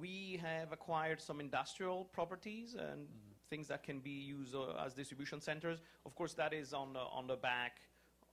we 0.00 0.40
have 0.42 0.72
acquired 0.72 1.20
some 1.20 1.40
industrial 1.40 2.04
properties 2.06 2.74
and 2.74 3.06
mm. 3.06 3.08
things 3.50 3.68
that 3.68 3.82
can 3.82 4.00
be 4.00 4.10
used 4.10 4.54
uh, 4.54 4.84
as 4.84 4.94
distribution 4.94 5.40
centers. 5.40 5.78
Of 6.06 6.14
course, 6.14 6.34
that 6.34 6.52
is 6.52 6.72
on 6.72 6.92
the, 6.92 7.00
on 7.00 7.26
the 7.26 7.36
back 7.36 7.80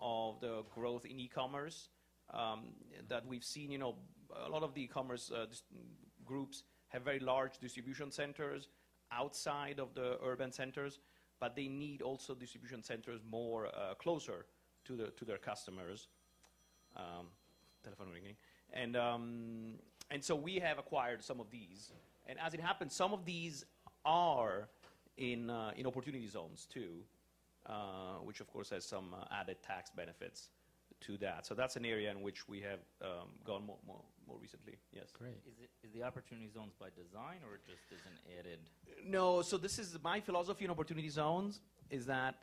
of 0.01 0.39
the 0.39 0.63
growth 0.73 1.05
in 1.05 1.19
e-commerce 1.19 1.89
um, 2.33 2.69
that 3.07 3.25
we've 3.25 3.43
seen. 3.43 3.71
You 3.71 3.77
know, 3.77 3.95
a 4.45 4.49
lot 4.49 4.63
of 4.63 4.73
the 4.73 4.83
e-commerce 4.83 5.31
uh, 5.31 5.45
groups 6.25 6.63
have 6.89 7.03
very 7.03 7.19
large 7.19 7.57
distribution 7.59 8.11
centers 8.11 8.69
outside 9.11 9.79
of 9.79 9.93
the 9.95 10.17
urban 10.23 10.51
centers, 10.51 10.99
but 11.39 11.55
they 11.55 11.67
need 11.67 12.01
also 12.01 12.35
distribution 12.35 12.83
centers 12.83 13.21
more 13.29 13.67
uh, 13.67 13.93
closer 13.95 14.45
to 14.85 14.95
the 14.95 15.07
to 15.17 15.25
their 15.25 15.37
customers. 15.37 16.07
Um, 16.95 17.27
telephone 17.83 18.09
ringing, 18.11 18.35
and 18.73 18.95
um, 18.97 19.75
and 20.11 20.23
so 20.23 20.35
we 20.35 20.59
have 20.59 20.79
acquired 20.79 21.23
some 21.23 21.39
of 21.39 21.49
these. 21.51 21.91
And 22.25 22.37
as 22.39 22.53
it 22.53 22.59
happens, 22.59 22.95
some 22.95 23.13
of 23.13 23.25
these 23.25 23.65
are 24.05 24.69
in, 25.17 25.49
uh, 25.49 25.71
in 25.75 25.85
opportunity 25.85 26.27
zones 26.27 26.67
too, 26.71 27.03
uh, 27.65 28.17
which 28.23 28.39
of 28.39 28.47
course 28.47 28.69
has 28.69 28.85
some 28.85 29.13
uh, 29.13 29.25
added 29.31 29.57
tax 29.61 29.91
benefits 29.95 30.49
to 31.01 31.17
that. 31.17 31.45
So 31.45 31.53
that's 31.53 31.75
an 31.75 31.85
area 31.85 32.11
in 32.11 32.21
which 32.21 32.47
we 32.47 32.59
have 32.61 32.79
um, 33.01 33.29
gone 33.45 33.65
more, 33.65 33.77
more, 33.87 34.01
more 34.27 34.37
recently. 34.41 34.77
Yes. 34.91 35.11
Great. 35.17 35.37
Is, 35.47 35.59
it, 35.63 35.69
is 35.83 35.93
the 35.93 36.03
opportunity 36.03 36.49
zones 36.53 36.73
by 36.79 36.87
design 36.95 37.37
or 37.43 37.57
just 37.65 37.81
as 37.91 37.99
an 38.05 38.39
added? 38.39 38.59
No, 39.05 39.41
so 39.41 39.57
this 39.57 39.79
is 39.79 39.97
my 40.03 40.19
philosophy 40.19 40.65
in 40.65 40.71
opportunity 40.71 41.09
zones 41.09 41.61
is 41.89 42.05
that 42.05 42.35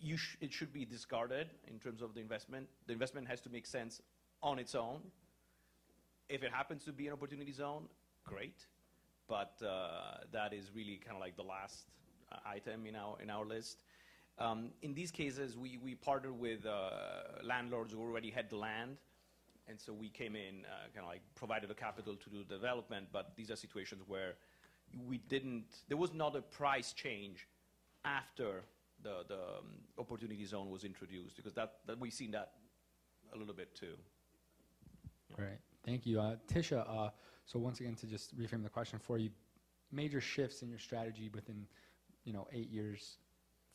you 0.00 0.16
sh- 0.16 0.36
it 0.40 0.52
should 0.52 0.72
be 0.72 0.84
discarded 0.84 1.48
in 1.68 1.78
terms 1.78 2.02
of 2.02 2.14
the 2.14 2.20
investment. 2.20 2.68
The 2.86 2.92
investment 2.92 3.28
has 3.28 3.40
to 3.42 3.50
make 3.50 3.66
sense 3.66 4.00
on 4.42 4.58
its 4.58 4.74
own. 4.74 5.00
If 6.28 6.42
it 6.42 6.52
happens 6.52 6.84
to 6.84 6.92
be 6.92 7.06
an 7.06 7.12
opportunity 7.12 7.52
zone, 7.52 7.84
great, 8.24 8.66
but 9.28 9.54
uh, 9.62 10.24
that 10.32 10.52
is 10.52 10.70
really 10.74 10.98
kind 11.04 11.16
of 11.16 11.20
like 11.20 11.36
the 11.36 11.42
last 11.42 11.84
uh, 12.32 12.36
item 12.46 12.86
in 12.86 12.96
our 12.96 13.20
in 13.22 13.30
our 13.30 13.44
list. 13.44 13.84
Um, 14.38 14.70
in 14.82 14.94
these 14.94 15.12
cases, 15.12 15.56
we, 15.56 15.78
we 15.78 15.94
partnered 15.94 16.36
with 16.36 16.66
uh, 16.66 17.44
landlords 17.44 17.92
who 17.92 18.00
already 18.00 18.30
had 18.30 18.50
the 18.50 18.56
land, 18.56 18.96
and 19.68 19.78
so 19.78 19.92
we 19.92 20.08
came 20.08 20.34
in, 20.34 20.64
uh, 20.64 20.88
kind 20.92 21.04
of 21.04 21.08
like 21.08 21.20
provided 21.36 21.70
the 21.70 21.74
capital 21.74 22.16
to 22.16 22.30
do 22.30 22.38
the 22.38 22.54
development. 22.54 23.08
But 23.12 23.36
these 23.36 23.50
are 23.50 23.56
situations 23.56 24.02
where 24.08 24.34
we 25.06 25.18
didn't. 25.18 25.66
There 25.88 25.98
was 25.98 26.12
not 26.12 26.34
a 26.34 26.42
price 26.42 26.92
change 26.92 27.46
after 28.04 28.64
the 29.02 29.24
the 29.28 29.34
um, 29.34 29.84
opportunity 29.98 30.46
zone 30.46 30.70
was 30.70 30.84
introduced, 30.84 31.36
because 31.36 31.52
that, 31.54 31.74
that 31.86 32.00
we've 32.00 32.12
seen 32.12 32.30
that 32.32 32.52
a 33.34 33.38
little 33.38 33.54
bit 33.54 33.74
too. 33.74 33.94
Great. 35.36 35.58
Thank 35.84 36.06
you. 36.06 36.20
Uh, 36.20 36.36
Tisha, 36.52 36.88
uh, 36.88 37.10
so 37.44 37.58
once 37.58 37.80
again, 37.80 37.94
to 37.96 38.06
just 38.06 38.36
reframe 38.38 38.62
the 38.62 38.70
question 38.70 38.98
for 38.98 39.18
you, 39.18 39.30
major 39.92 40.20
shifts 40.20 40.62
in 40.62 40.70
your 40.70 40.78
strategy 40.78 41.30
within, 41.34 41.66
you 42.24 42.32
know, 42.32 42.48
eight 42.52 42.70
years 42.70 43.18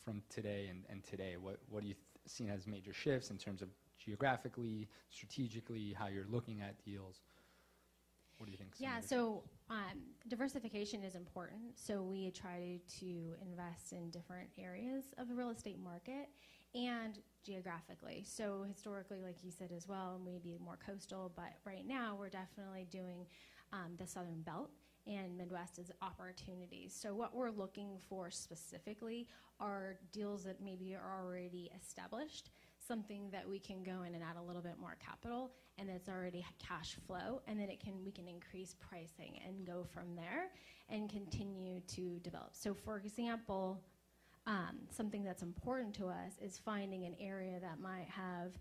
from 0.04 0.24
today 0.30 0.68
and, 0.70 0.86
and 0.89 1.04
today, 1.04 1.36
what, 1.39 1.60
what 1.70 1.82
do 1.82 1.88
you 1.88 1.94
th- 1.94 2.04
see 2.25 2.48
as 2.50 2.66
major 2.66 2.94
shifts 2.94 3.30
in 3.30 3.38
terms 3.38 3.62
of 3.62 3.70
geographically, 4.04 4.88
strategically, 5.10 5.94
how 5.98 6.08
you're 6.08 6.28
looking 6.30 6.62
at 6.62 6.84
deals? 6.84 7.22
What 8.38 8.46
do 8.46 8.51
you 8.51 8.58
think? 8.58 8.72
Yeah, 8.80 9.01
so 9.01 9.44
um, 9.70 10.00
diversification 10.30 11.04
is 11.04 11.16
important. 11.16 11.60
So 11.75 12.01
we 12.01 12.32
try 12.32 12.80
to 13.00 13.34
invest 13.42 13.92
in 13.92 14.10
different 14.10 14.50
areas 14.58 15.04
of 15.18 15.28
the 15.28 15.36
real 15.36 15.50
estate 15.50 15.78
market 15.78 16.30
and 16.76 17.20
geographically. 17.44 18.24
So 18.26 18.66
historically, 18.68 19.22
like 19.22 19.44
you 19.44 19.52
said 19.52 19.72
as 19.76 19.88
well, 19.88 20.22
maybe 20.24 20.58
more 20.64 20.78
coastal, 20.86 21.32
but 21.36 21.54
right 21.66 21.88
now 21.88 22.16
we're 22.18 22.30
definitely 22.30 22.88
doing 22.92 23.26
um, 23.74 23.94
the 23.98 24.08
Southern 24.08 24.42
Belt 24.42 24.70
and 25.08 25.38
Midwest 25.38 25.80
as 25.80 25.92
opportunities. 26.02 26.96
So 27.00 27.16
what 27.16 27.36
we're 27.36 27.50
looking 27.50 27.98
for 28.10 28.30
specifically 28.30 29.28
are 29.60 29.98
deals 30.12 30.44
that 30.44 30.62
maybe 30.62 30.96
are 30.96 31.24
already 31.24 31.72
established, 31.82 32.52
something 32.78 33.30
that 33.32 33.48
we 33.48 33.60
can 33.60 33.84
go 33.84 34.04
in 34.04 34.14
and 34.16 34.24
add 34.24 34.38
a 34.38 34.42
little 34.42 34.62
bit 34.62 34.76
more 34.80 34.98
capital 35.04 35.52
and 35.78 35.90
it's 35.90 36.10
already 36.10 36.46
cash 36.60 36.98
flow 37.08 37.42
and 37.48 37.60
then 37.60 37.70
it 37.70 37.80
can 37.80 37.94
we 38.04 38.12
can 38.12 38.28
increase 38.28 38.76
pricing 38.80 39.40
and 39.46 39.66
go 39.66 39.86
from 39.94 40.16
there 40.16 40.52
and 40.90 41.10
continue 41.10 41.80
to 41.82 42.20
develop. 42.20 42.50
So 42.52 42.74
for 42.74 42.98
example, 42.98 43.82
um, 44.50 44.79
something 44.89 45.24
that's 45.24 45.44
important 45.44 45.94
to 45.94 46.08
us 46.08 46.34
is 46.41 46.58
finding 46.58 47.06
an 47.06 47.15
area 47.20 47.60
that 47.62 47.79
might 47.79 48.08
have 48.10 48.51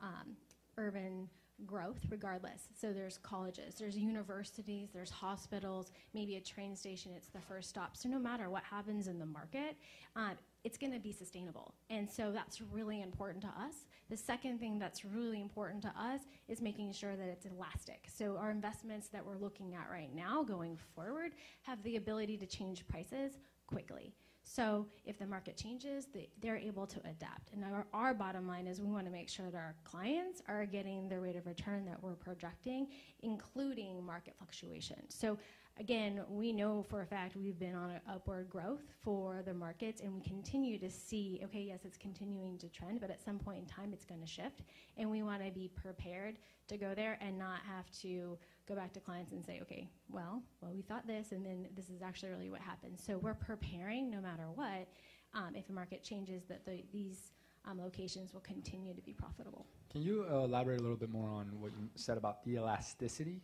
um, 0.00 0.36
urban 0.76 1.26
growth 1.64 1.98
regardless. 2.10 2.68
So 2.78 2.92
there's 2.92 3.18
colleges, 3.18 3.76
there's 3.76 3.96
universities, 3.96 4.90
there's 4.92 5.10
hospitals, 5.10 5.90
maybe 6.14 6.36
a 6.36 6.40
train 6.40 6.76
station, 6.76 7.12
it's 7.16 7.28
the 7.28 7.40
first 7.40 7.70
stop. 7.70 7.96
So 7.96 8.10
no 8.10 8.18
matter 8.18 8.50
what 8.50 8.62
happens 8.62 9.08
in 9.08 9.18
the 9.18 9.26
market, 9.26 9.76
um, 10.14 10.32
it's 10.64 10.76
going 10.76 10.92
to 10.92 11.00
be 11.00 11.12
sustainable. 11.12 11.74
And 11.88 12.08
so 12.08 12.30
that's 12.30 12.60
really 12.60 13.00
important 13.00 13.42
to 13.42 13.48
us. 13.48 13.86
The 14.10 14.18
second 14.18 14.60
thing 14.60 14.78
that's 14.78 15.02
really 15.02 15.40
important 15.40 15.82
to 15.82 15.92
us 15.98 16.20
is 16.46 16.60
making 16.60 16.92
sure 16.92 17.16
that 17.16 17.26
it's 17.26 17.46
elastic. 17.46 18.04
So 18.14 18.36
our 18.36 18.50
investments 18.50 19.08
that 19.08 19.24
we're 19.24 19.38
looking 19.38 19.74
at 19.74 19.88
right 19.90 20.14
now 20.14 20.44
going 20.44 20.76
forward 20.94 21.32
have 21.62 21.82
the 21.84 21.96
ability 21.96 22.36
to 22.36 22.46
change 22.46 22.86
prices 22.86 23.38
quickly. 23.66 24.12
So 24.48 24.86
if 25.04 25.18
the 25.18 25.26
market 25.26 25.58
changes, 25.58 26.06
they, 26.12 26.30
they're 26.40 26.56
able 26.56 26.86
to 26.86 26.98
adapt. 27.00 27.52
And 27.52 27.62
our, 27.62 27.86
our 27.92 28.14
bottom 28.14 28.48
line 28.48 28.66
is 28.66 28.80
we 28.80 28.90
want 28.90 29.04
to 29.04 29.12
make 29.12 29.28
sure 29.28 29.50
that 29.50 29.58
our 29.58 29.74
clients 29.84 30.42
are 30.48 30.64
getting 30.64 31.06
the 31.08 31.20
rate 31.20 31.36
of 31.36 31.46
return 31.46 31.84
that 31.84 32.02
we're 32.02 32.14
projecting, 32.14 32.88
including 33.22 34.04
market 34.04 34.34
fluctuation. 34.38 34.96
So 35.10 35.38
again, 35.78 36.22
we 36.30 36.52
know 36.52 36.82
for 36.82 37.02
a 37.02 37.06
fact 37.06 37.36
we've 37.36 37.58
been 37.58 37.74
on 37.74 37.90
an 37.90 38.00
upward 38.10 38.48
growth 38.48 38.94
for 39.02 39.42
the 39.44 39.52
markets, 39.52 40.00
and 40.00 40.14
we 40.14 40.22
continue 40.22 40.78
to 40.78 40.90
see, 40.90 41.40
okay, 41.44 41.60
yes, 41.60 41.80
it's 41.84 41.98
continuing 41.98 42.56
to 42.58 42.68
trend, 42.68 43.00
but 43.02 43.10
at 43.10 43.22
some 43.22 43.38
point 43.38 43.58
in 43.58 43.66
time, 43.66 43.92
it's 43.92 44.06
going 44.06 44.22
to 44.22 44.26
shift. 44.26 44.62
And 44.96 45.10
we 45.10 45.22
want 45.22 45.44
to 45.44 45.50
be 45.50 45.68
prepared 45.68 46.38
to 46.68 46.78
go 46.78 46.94
there 46.94 47.18
and 47.20 47.38
not 47.38 47.60
have 47.68 47.90
to 48.00 48.38
go 48.68 48.74
back 48.74 48.92
to 48.92 49.00
clients 49.00 49.32
and 49.32 49.44
say, 49.44 49.60
okay, 49.62 49.88
well, 50.10 50.42
well, 50.60 50.70
we 50.74 50.82
thought 50.82 51.06
this, 51.06 51.32
and 51.32 51.44
then 51.44 51.66
this 51.74 51.88
is 51.88 52.02
actually 52.02 52.30
really 52.30 52.50
what 52.50 52.60
happened. 52.60 52.98
So 53.00 53.16
we're 53.16 53.34
preparing 53.34 54.10
no 54.10 54.20
matter 54.20 54.44
what. 54.54 54.86
Um, 55.34 55.54
if 55.54 55.66
the 55.66 55.72
market 55.72 56.02
changes, 56.02 56.44
that 56.48 56.64
the, 56.64 56.82
these 56.92 57.32
um, 57.66 57.80
locations 57.80 58.32
will 58.32 58.40
continue 58.40 58.94
to 58.94 59.02
be 59.02 59.12
profitable. 59.12 59.66
Can 59.90 60.02
you 60.02 60.24
elaborate 60.24 60.80
a 60.80 60.82
little 60.82 60.96
bit 60.96 61.10
more 61.10 61.28
on 61.28 61.60
what 61.60 61.72
you 61.78 61.88
said 61.94 62.18
about 62.18 62.44
the 62.44 62.56
elasticity? 62.56 63.40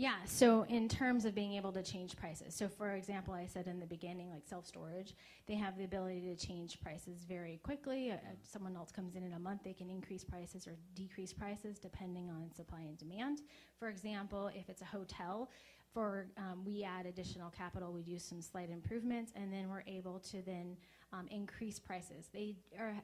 Yeah, 0.00 0.14
so 0.24 0.62
in 0.70 0.88
terms 0.88 1.26
of 1.26 1.34
being 1.34 1.52
able 1.56 1.72
to 1.72 1.82
change 1.82 2.16
prices. 2.16 2.54
So, 2.54 2.68
for 2.68 2.92
example, 2.92 3.34
I 3.34 3.44
said 3.44 3.66
in 3.66 3.78
the 3.78 3.84
beginning, 3.84 4.30
like 4.30 4.46
self 4.46 4.66
storage, 4.66 5.12
they 5.46 5.56
have 5.56 5.76
the 5.76 5.84
ability 5.84 6.22
to 6.22 6.36
change 6.36 6.80
prices 6.80 7.26
very 7.28 7.60
quickly. 7.62 8.10
Uh, 8.10 8.14
uh, 8.14 8.18
someone 8.42 8.76
else 8.76 8.90
comes 8.90 9.14
in 9.14 9.24
in 9.24 9.34
a 9.34 9.38
month, 9.38 9.62
they 9.62 9.74
can 9.74 9.90
increase 9.90 10.24
prices 10.24 10.66
or 10.66 10.74
decrease 10.94 11.34
prices 11.34 11.78
depending 11.78 12.30
on 12.30 12.50
supply 12.56 12.80
and 12.80 12.96
demand. 12.96 13.42
For 13.78 13.90
example, 13.90 14.50
if 14.54 14.70
it's 14.70 14.80
a 14.80 14.86
hotel, 14.86 15.50
for 15.92 16.26
um, 16.36 16.64
we 16.64 16.84
add 16.84 17.06
additional 17.06 17.50
capital, 17.50 17.92
we 17.92 18.02
do 18.02 18.18
some 18.18 18.40
slight 18.40 18.70
improvements, 18.70 19.32
and 19.34 19.52
then 19.52 19.68
we're 19.68 19.84
able 19.86 20.18
to 20.20 20.42
then 20.42 20.76
um, 21.12 21.26
increase 21.30 21.78
prices. 21.78 22.28
They 22.32 22.56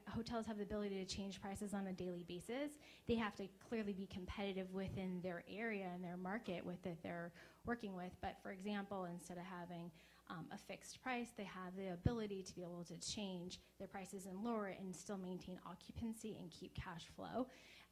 hotels 0.09 0.47
have 0.47 0.59
the 0.59 0.63
ability 0.63 1.05
to 1.05 1.05
change 1.05 1.41
prices 1.41 1.75
on 1.75 1.89
a 1.89 1.93
daily 1.93 2.25
basis. 2.29 2.79
They 3.09 3.17
have 3.17 3.35
to 3.37 3.49
clearly 3.69 3.93
be 3.93 4.07
competitive 4.07 4.73
within 4.73 5.21
their 5.23 5.43
area 5.53 5.89
and 5.93 6.05
their 6.05 6.17
market 6.17 6.65
with 6.65 6.81
that 6.85 7.03
they're 7.03 7.33
working 7.65 7.95
with. 7.95 8.13
But 8.21 8.37
for 8.43 8.53
example, 8.53 9.07
instead 9.07 9.39
of 9.39 9.45
having 9.45 9.91
um, 10.31 10.47
a 10.53 10.59
fixed 10.59 11.03
price, 11.03 11.29
they 11.37 11.45
have 11.45 11.77
the 11.77 11.93
ability 11.93 12.43
to 12.45 12.55
be 12.55 12.63
able 12.63 12.85
to 12.85 12.99
change 12.99 13.61
their 13.79 13.89
prices 13.89 14.27
and 14.27 14.43
lower 14.45 14.69
it 14.69 14.79
and 14.81 14.95
still 14.95 15.19
maintain 15.19 15.59
occupancy 15.69 16.37
and 16.41 16.51
keep 16.51 16.75
cash 16.75 17.07
flow. 17.17 17.47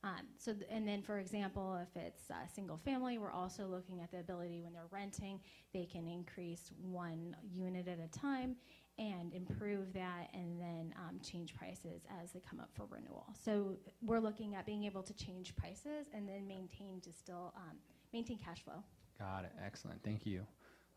Um, 0.05 0.27
so, 0.37 0.53
th- 0.53 0.67
and 0.71 0.87
then, 0.87 1.01
for 1.01 1.19
example, 1.19 1.79
if 1.81 2.01
it's 2.01 2.31
uh, 2.31 2.47
single 2.55 2.77
family, 2.77 3.17
we're 3.17 3.33
also 3.33 3.67
looking 3.67 4.03
at 4.03 4.11
the 4.11 4.21
ability 4.21 4.61
when 4.61 4.75
they're 4.75 4.83
renting, 4.91 5.41
they 5.73 5.87
can 5.87 6.07
increase 6.07 6.71
one 6.83 7.35
unit 7.51 7.89
at 7.89 7.99
a 7.99 8.19
time 8.19 8.57
and 8.99 9.33
improve 9.35 9.93
that 9.95 10.29
and 10.35 10.61
then 10.61 10.95
um, 10.99 11.19
change 11.21 11.55
prices 11.57 12.03
as 12.23 12.33
they 12.33 12.41
come 12.49 12.61
up 12.61 12.69
for 12.75 12.87
renewal. 12.91 13.27
So 13.45 13.77
we're 14.03 14.21
looking 14.21 14.55
at 14.55 14.67
being 14.67 14.85
able 14.85 15.03
to 15.03 15.15
change 15.15 15.57
prices 15.57 16.07
and 16.13 16.29
then 16.29 16.47
maintain 16.47 17.01
to 17.01 17.11
still 17.13 17.55
um, 17.57 17.77
maintain 18.13 18.39
cash 18.39 18.63
flow. 18.63 18.85
Got 19.19 19.45
it. 19.45 19.53
Excellent. 19.65 20.03
Thank 20.05 20.27
you. 20.27 20.47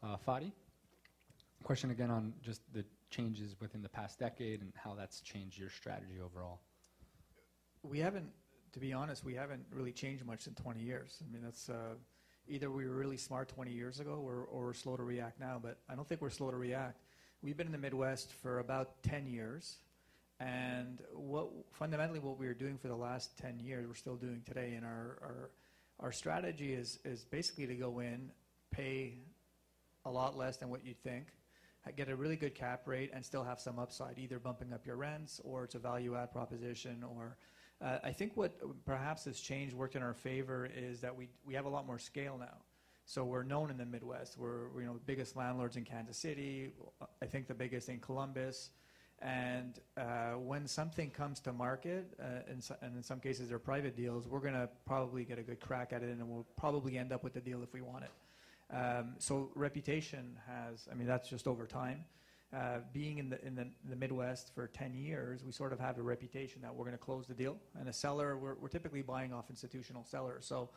Uh, 0.04 0.18
Fadi? 0.28 0.52
Question 1.64 1.92
again 1.92 2.12
on 2.12 2.34
just 2.42 2.62
the 2.74 2.86
changes 3.10 3.56
within 3.60 3.82
the 3.82 3.90
past 3.90 4.20
decade 4.20 4.62
and 4.62 4.74
how 4.76 4.94
that's 4.94 5.22
changed 5.22 5.58
your 5.58 5.70
strategy 5.70 6.20
overall. 6.24 6.60
We 7.84 8.00
haven't, 8.00 8.30
to 8.74 8.80
be 8.80 8.94
honest, 8.94 9.24
we 9.24 9.36
haven't 9.36 9.66
really 9.72 9.92
changed 9.92 10.26
much 10.26 10.48
in 10.48 10.54
20 10.54 10.82
years. 10.82 11.22
I 11.28 11.32
mean, 11.32 11.44
that's 11.44 11.70
uh, 11.70 11.96
either 12.48 12.70
we 12.70 12.88
were 12.88 12.96
really 12.96 13.18
smart 13.18 13.50
20 13.50 13.72
years 13.72 14.00
ago 14.00 14.22
or, 14.24 14.48
or 14.52 14.66
we're 14.66 14.74
slow 14.74 14.98
to 14.98 15.04
react 15.04 15.40
now, 15.40 15.60
but 15.62 15.80
I 15.90 15.96
don't 15.96 16.08
think 16.08 16.22
we're 16.22 16.30
slow 16.30 16.52
to 16.52 16.58
react. 16.58 17.02
We've 17.42 17.58
been 17.58 17.68
in 17.68 17.72
the 17.72 17.78
Midwest 17.78 18.34
for 18.34 18.60
about 18.60 19.04
10 19.04 19.28
years, 19.28 19.78
and 20.40 21.02
what 21.14 21.50
fundamentally 21.74 22.20
what 22.20 22.40
we 22.40 22.48
were 22.48 22.54
doing 22.54 22.78
for 22.78 22.88
the 22.88 22.96
last 22.96 23.38
10 23.38 23.60
years, 23.60 23.88
we're 23.88 23.96
still 23.96 24.16
doing 24.16 24.42
today. 24.46 24.74
And 24.76 24.86
our 24.86 25.18
our, 25.22 25.50
our 26.00 26.12
strategy 26.12 26.74
is 26.74 27.00
is 27.06 27.26
basically 27.26 27.68
to 27.68 27.76
go 27.76 28.00
in, 28.00 28.32
pay 28.72 29.20
a 30.06 30.12
lot 30.12 30.38
less 30.38 30.58
than 30.58 30.70
what 30.70 30.86
you'd 30.86 31.02
think, 31.04 31.28
get 31.96 32.10
a 32.10 32.16
really 32.16 32.36
good 32.36 32.56
cap 32.56 32.88
rate, 32.88 33.12
and 33.14 33.24
still 33.24 33.44
have 33.44 33.60
some 33.60 33.78
upside, 33.80 34.18
either 34.18 34.40
bumping 34.40 34.74
up 34.74 34.86
your 34.86 34.96
rents 34.96 35.40
or 35.44 35.64
it's 35.64 35.76
a 35.76 35.80
value 35.80 36.16
add 36.16 36.32
proposition. 36.32 37.04
Or 37.04 37.38
uh, 37.82 38.00
I 38.04 38.12
think 38.12 38.36
what 38.36 38.54
perhaps 38.86 39.26
has 39.26 39.40
changed, 39.40 39.76
worked 39.76 39.96
in 39.96 40.02
our 40.02 40.14
favor, 40.14 40.70
is 40.76 41.02
that 41.02 41.16
we 41.16 41.30
we 41.46 41.54
have 41.54 41.66
a 41.66 41.70
lot 41.70 41.86
more 41.86 42.00
scale 42.00 42.38
now. 42.40 42.58
So 43.06 43.24
we're 43.24 43.44
known 43.44 43.70
in 43.70 43.78
the 43.78 43.86
Midwest. 43.86 44.38
We're, 44.38 44.68
you 44.80 44.86
know 44.86 44.94
the 44.94 45.00
biggest 45.00 45.36
landlords 45.36 45.78
in 45.78 45.86
Kansas 45.86 46.18
City. 46.18 46.72
I 47.22 47.26
think 47.26 47.48
the 47.48 47.54
biggest 47.54 47.88
in 47.90 48.00
Columbus. 48.00 48.72
And 49.20 49.80
uh, 49.96 50.34
when 50.34 50.68
something 50.68 51.10
comes 51.10 51.40
to 51.42 51.54
market, 51.54 52.14
uh, 52.22 52.52
in 52.52 52.62
so, 52.62 52.76
and 52.82 52.96
in 52.96 53.02
some 53.02 53.20
cases 53.20 53.50
they're 53.50 53.58
private 53.58 53.96
deals, 53.96 54.28
we're 54.28 54.42
going 54.42 54.54
to 54.54 54.70
probably 54.86 55.24
get 55.24 55.40
a 55.40 55.42
good 55.42 55.60
crack 55.60 55.92
at 55.92 56.04
it, 56.04 56.10
and 56.10 56.30
we'll 56.30 56.46
probably 56.56 56.98
end 56.98 57.12
up 57.12 57.24
with 57.24 57.34
the 57.34 57.42
deal 57.42 57.64
if 57.64 57.74
we 57.74 57.82
want 57.82 58.04
it. 58.04 58.12
Um, 58.76 59.16
so 59.18 59.50
reputation 59.56 60.38
has, 60.46 60.88
I 60.92 60.96
mean, 60.96 61.08
that's 61.08 61.30
just 61.30 61.48
over 61.48 61.66
time. 61.66 62.04
Uh, 62.56 62.80
being 62.94 63.18
in 63.18 63.30
the, 63.30 63.46
in 63.46 63.56
the, 63.56 63.68
the 63.90 63.96
Midwest 63.96 64.54
for 64.56 64.68
10 64.68 64.94
years, 64.94 65.44
we 65.44 65.52
sort 65.52 65.74
of 65.74 65.80
have 65.80 65.98
a 65.98 66.02
reputation 66.02 66.62
that 66.62 66.74
we're 66.74 66.86
going 66.86 66.98
to 66.98 67.04
close 67.04 67.28
the 67.28 67.34
deal. 67.34 67.58
And 67.78 67.90
a 67.90 67.94
seller, 67.94 68.38
we're, 68.38 68.56
we're 68.56 68.70
typically 68.70 69.02
buying 69.02 69.34
off 69.34 69.50
institutional 69.50 70.06
sellers. 70.06 70.46
So 70.46 70.70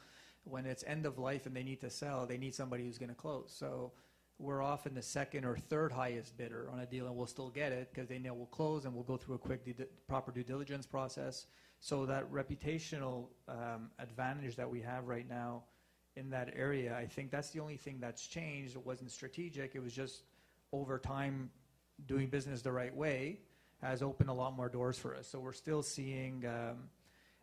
when 0.44 0.66
it's 0.66 0.82
end 0.86 1.06
of 1.06 1.18
life 1.18 1.46
and 1.46 1.54
they 1.54 1.62
need 1.62 1.80
to 1.82 1.90
sell, 1.90 2.26
they 2.26 2.38
need 2.38 2.54
somebody 2.54 2.84
who's 2.84 2.98
going 2.98 3.10
to 3.10 3.14
close. 3.14 3.54
So 3.56 3.92
we're 4.38 4.62
often 4.62 4.94
the 4.94 5.02
second 5.02 5.44
or 5.44 5.56
third 5.56 5.92
highest 5.92 6.36
bidder 6.36 6.68
on 6.72 6.80
a 6.80 6.86
deal, 6.86 7.06
and 7.06 7.14
we'll 7.14 7.26
still 7.26 7.50
get 7.50 7.72
it 7.72 7.90
because 7.92 8.08
they 8.08 8.18
know 8.18 8.34
we'll 8.34 8.46
close 8.46 8.84
and 8.84 8.94
we'll 8.94 9.04
go 9.04 9.16
through 9.16 9.36
a 9.36 9.38
quick 9.38 9.62
proper 10.08 10.32
due 10.32 10.42
diligence 10.42 10.86
process. 10.86 11.46
So 11.80 12.04
that 12.06 12.30
reputational 12.32 13.26
um, 13.48 13.90
advantage 13.98 14.56
that 14.56 14.68
we 14.68 14.80
have 14.80 15.06
right 15.06 15.28
now 15.28 15.64
in 16.16 16.30
that 16.30 16.52
area, 16.56 16.96
I 16.96 17.06
think 17.06 17.30
that's 17.30 17.50
the 17.50 17.60
only 17.60 17.76
thing 17.76 17.98
that's 18.00 18.26
changed. 18.26 18.76
It 18.76 18.84
wasn't 18.84 19.10
strategic. 19.10 19.74
It 19.74 19.82
was 19.82 19.92
just 19.92 20.24
over 20.72 20.98
time 20.98 21.50
doing 22.07 22.28
business 22.28 22.62
the 22.62 22.73
right 22.73 22.95
way 22.95 23.40
has 23.83 24.02
opened 24.02 24.28
a 24.28 24.33
lot 24.33 24.54
more 24.54 24.69
doors 24.69 24.99
for 24.99 25.16
us. 25.16 25.26
So 25.26 25.38
we're 25.38 25.52
still 25.52 25.83
seeing, 25.83 26.45
um, 26.47 26.76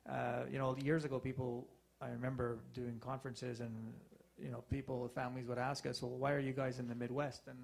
uh, 0.10 0.44
you 0.52 0.58
know, 0.58 0.76
years 0.78 1.04
ago 1.04 1.20
people, 1.20 1.68
I 2.02 2.10
remember 2.10 2.60
doing 2.74 3.00
conferences 3.00 3.60
and 3.60 3.94
you 4.40 4.52
know, 4.52 4.64
people, 4.70 5.10
families 5.14 5.48
would 5.48 5.58
ask 5.58 5.86
us, 5.86 6.02
well, 6.02 6.12
why 6.12 6.32
are 6.32 6.40
you 6.40 6.54
guys 6.54 6.80
in 6.80 6.88
the 6.88 6.96
Midwest? 6.96 7.48
And 7.48 7.58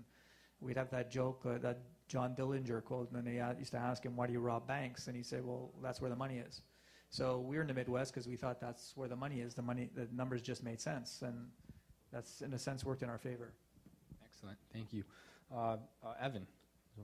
we'd 0.60 0.78
have 0.78 0.90
that 0.92 1.12
joke, 1.12 1.42
uh, 1.46 1.58
that 1.60 1.80
John 2.08 2.36
Dillinger 2.36 2.84
quote, 2.84 3.12
and 3.12 3.26
they 3.26 3.40
uh, 3.40 3.54
used 3.58 3.72
to 3.72 3.78
ask 3.78 4.04
him, 4.04 4.16
why 4.16 4.28
do 4.28 4.34
you 4.34 4.40
rob 4.40 4.68
banks? 4.68 5.08
And 5.08 5.16
he 5.16 5.24
said, 5.24 5.46
well, 5.46 5.72
that's 5.82 6.02
where 6.02 6.10
the 6.10 6.16
money 6.16 6.38
is. 6.38 6.62
So 7.10 7.40
we're 7.40 7.62
in 7.62 7.68
the 7.68 7.74
Midwest 7.74 8.12
because 8.12 8.28
we 8.28 8.36
thought 8.36 8.60
that's 8.60 8.94
where 8.96 9.08
the 9.08 9.16
money 9.16 9.42
is. 9.42 9.54
The 9.54 9.62
money, 9.62 9.90
the 9.96 10.08
numbers 10.12 10.42
just 10.42 10.64
made 10.64 10.82
sense, 10.82 11.22
and 11.22 11.48
that's 12.12 12.42
in 12.42 12.54
a 12.54 12.60
sense 12.60 12.84
worked 12.84 13.04
in 13.04 13.10
our 13.10 13.20
favor. 13.20 13.54
Excellent, 14.26 14.58
thank 14.74 14.92
you, 14.92 15.04
uh, 15.56 15.78
uh 16.04 16.14
Evan. 16.20 16.48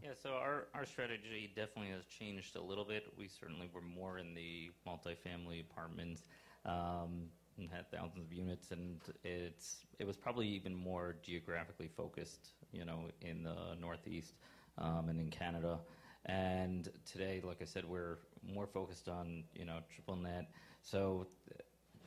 Yeah, 0.03 0.11
so 0.21 0.31
our, 0.31 0.67
our 0.73 0.85
strategy 0.85 1.51
definitely 1.55 1.91
has 1.91 2.05
changed 2.05 2.55
a 2.55 2.61
little 2.61 2.85
bit. 2.85 3.05
We 3.17 3.27
certainly 3.27 3.69
were 3.73 3.81
more 3.81 4.17
in 4.19 4.33
the 4.33 4.71
multifamily 4.87 5.61
apartments. 5.61 6.23
Um, 6.65 7.29
and 7.57 7.69
had 7.69 7.91
thousands 7.91 8.25
of 8.25 8.31
units, 8.33 8.71
and 8.71 9.01
it's 9.23 9.85
it 9.99 10.07
was 10.07 10.15
probably 10.15 10.47
even 10.47 10.73
more 10.73 11.17
geographically 11.21 11.89
focused, 11.95 12.51
you 12.71 12.85
know, 12.85 13.09
in 13.21 13.43
the 13.43 13.75
Northeast 13.79 14.33
um, 14.77 15.09
and 15.09 15.19
in 15.19 15.29
Canada. 15.29 15.79
And 16.25 16.89
today, 17.05 17.41
like 17.43 17.61
I 17.61 17.65
said, 17.65 17.85
we're 17.85 18.19
more 18.43 18.65
focused 18.65 19.09
on 19.09 19.43
you 19.53 19.65
know 19.65 19.79
triple 19.93 20.15
net. 20.15 20.49
So 20.81 21.27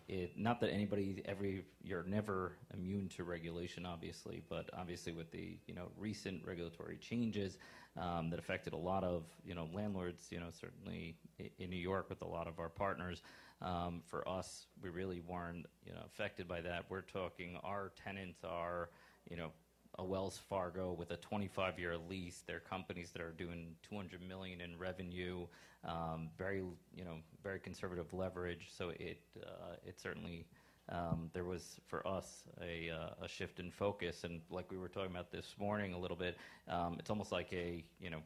it 0.08 0.32
not 0.36 0.60
that 0.60 0.70
anybody 0.70 1.22
every 1.24 1.64
you're 1.82 2.04
never 2.04 2.52
immune 2.74 3.08
to 3.10 3.24
regulation, 3.24 3.86
obviously, 3.86 4.42
but 4.48 4.68
obviously 4.76 5.12
with 5.12 5.30
the 5.30 5.58
you 5.66 5.74
know 5.74 5.88
recent 5.96 6.44
regulatory 6.44 6.96
changes 6.98 7.58
um, 8.00 8.30
that 8.30 8.38
affected 8.38 8.72
a 8.72 8.76
lot 8.76 9.04
of 9.04 9.24
you 9.44 9.54
know 9.54 9.68
landlords, 9.72 10.26
you 10.30 10.40
know 10.40 10.50
certainly 10.50 11.16
in 11.58 11.70
New 11.70 11.76
York 11.76 12.08
with 12.08 12.22
a 12.22 12.28
lot 12.28 12.46
of 12.46 12.58
our 12.58 12.68
partners. 12.68 13.22
Um, 13.60 14.02
for 14.06 14.28
us, 14.28 14.66
we 14.82 14.90
really 14.90 15.20
weren't 15.20 15.66
you 15.86 15.92
know 15.92 16.02
affected 16.06 16.48
by 16.48 16.60
that. 16.62 16.84
We're 16.88 17.02
talking 17.02 17.56
our 17.62 17.92
tenants 18.04 18.40
are 18.44 18.90
you 19.30 19.36
know 19.36 19.50
a 19.98 20.04
Wells 20.04 20.40
Fargo 20.48 20.92
with 20.92 21.10
a 21.10 21.16
25-year 21.16 21.96
lease. 22.08 22.42
They're 22.46 22.60
companies 22.60 23.10
that 23.12 23.22
are 23.22 23.32
doing 23.32 23.74
200 23.88 24.26
million 24.26 24.60
in 24.60 24.78
revenue, 24.78 25.46
um, 25.84 26.28
very 26.38 26.62
you 26.94 27.04
know 27.04 27.16
very 27.42 27.60
conservative 27.60 28.12
leverage. 28.12 28.68
So 28.76 28.90
it 28.90 29.20
uh, 29.42 29.76
it 29.86 30.00
certainly 30.00 30.46
um, 30.88 31.30
there 31.32 31.44
was 31.44 31.80
for 31.86 32.06
us 32.06 32.44
a, 32.60 32.90
uh, 32.90 33.24
a 33.24 33.28
shift 33.28 33.60
in 33.60 33.70
focus, 33.70 34.24
and 34.24 34.40
like 34.50 34.70
we 34.70 34.78
were 34.78 34.88
talking 34.88 35.10
about 35.10 35.30
this 35.30 35.54
morning 35.58 35.92
a 35.92 35.98
little 35.98 36.16
bit, 36.16 36.36
um, 36.68 36.96
it's 36.98 37.10
almost 37.10 37.32
like 37.32 37.52
a 37.52 37.84
you 38.00 38.10
know 38.10 38.18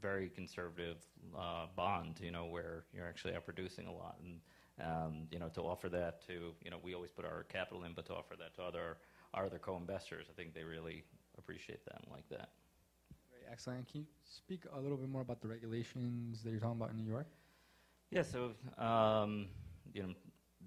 very 0.00 0.28
conservative 0.28 0.98
uh, 1.36 1.66
bond, 1.74 2.20
you 2.22 2.30
know, 2.30 2.46
where 2.46 2.84
you're 2.92 3.06
actually 3.06 3.32
producing 3.44 3.86
a 3.86 3.92
lot, 3.92 4.16
and 4.22 4.40
um, 4.86 5.14
you 5.30 5.38
know 5.38 5.48
to 5.48 5.60
offer 5.62 5.88
that 5.88 6.26
to 6.26 6.52
you 6.62 6.70
know 6.70 6.78
we 6.82 6.94
always 6.94 7.10
put 7.10 7.24
our 7.24 7.44
capital 7.44 7.84
in, 7.84 7.92
but 7.94 8.06
to 8.06 8.14
offer 8.14 8.34
that 8.36 8.54
to 8.56 8.62
other 8.62 8.96
our 9.36 9.48
their 9.48 9.58
co-investors, 9.58 10.26
I 10.30 10.34
think 10.34 10.54
they 10.54 10.64
really 10.64 11.04
appreciate 11.38 11.84
that 11.84 12.00
and 12.02 12.10
like 12.10 12.28
that. 12.30 12.48
Great, 13.30 13.52
excellent. 13.52 13.86
Can 13.90 14.00
you 14.00 14.06
speak 14.24 14.62
a 14.74 14.80
little 14.80 14.96
bit 14.96 15.08
more 15.08 15.22
about 15.22 15.40
the 15.40 15.48
regulations 15.48 16.42
that 16.42 16.50
you're 16.50 16.60
talking 16.60 16.80
about 16.80 16.90
in 16.90 16.96
New 16.96 17.08
York? 17.08 17.28
Yeah, 18.10 18.22
so 18.22 18.52
um, 18.82 19.46
you 19.92 20.02
know, 20.02 20.14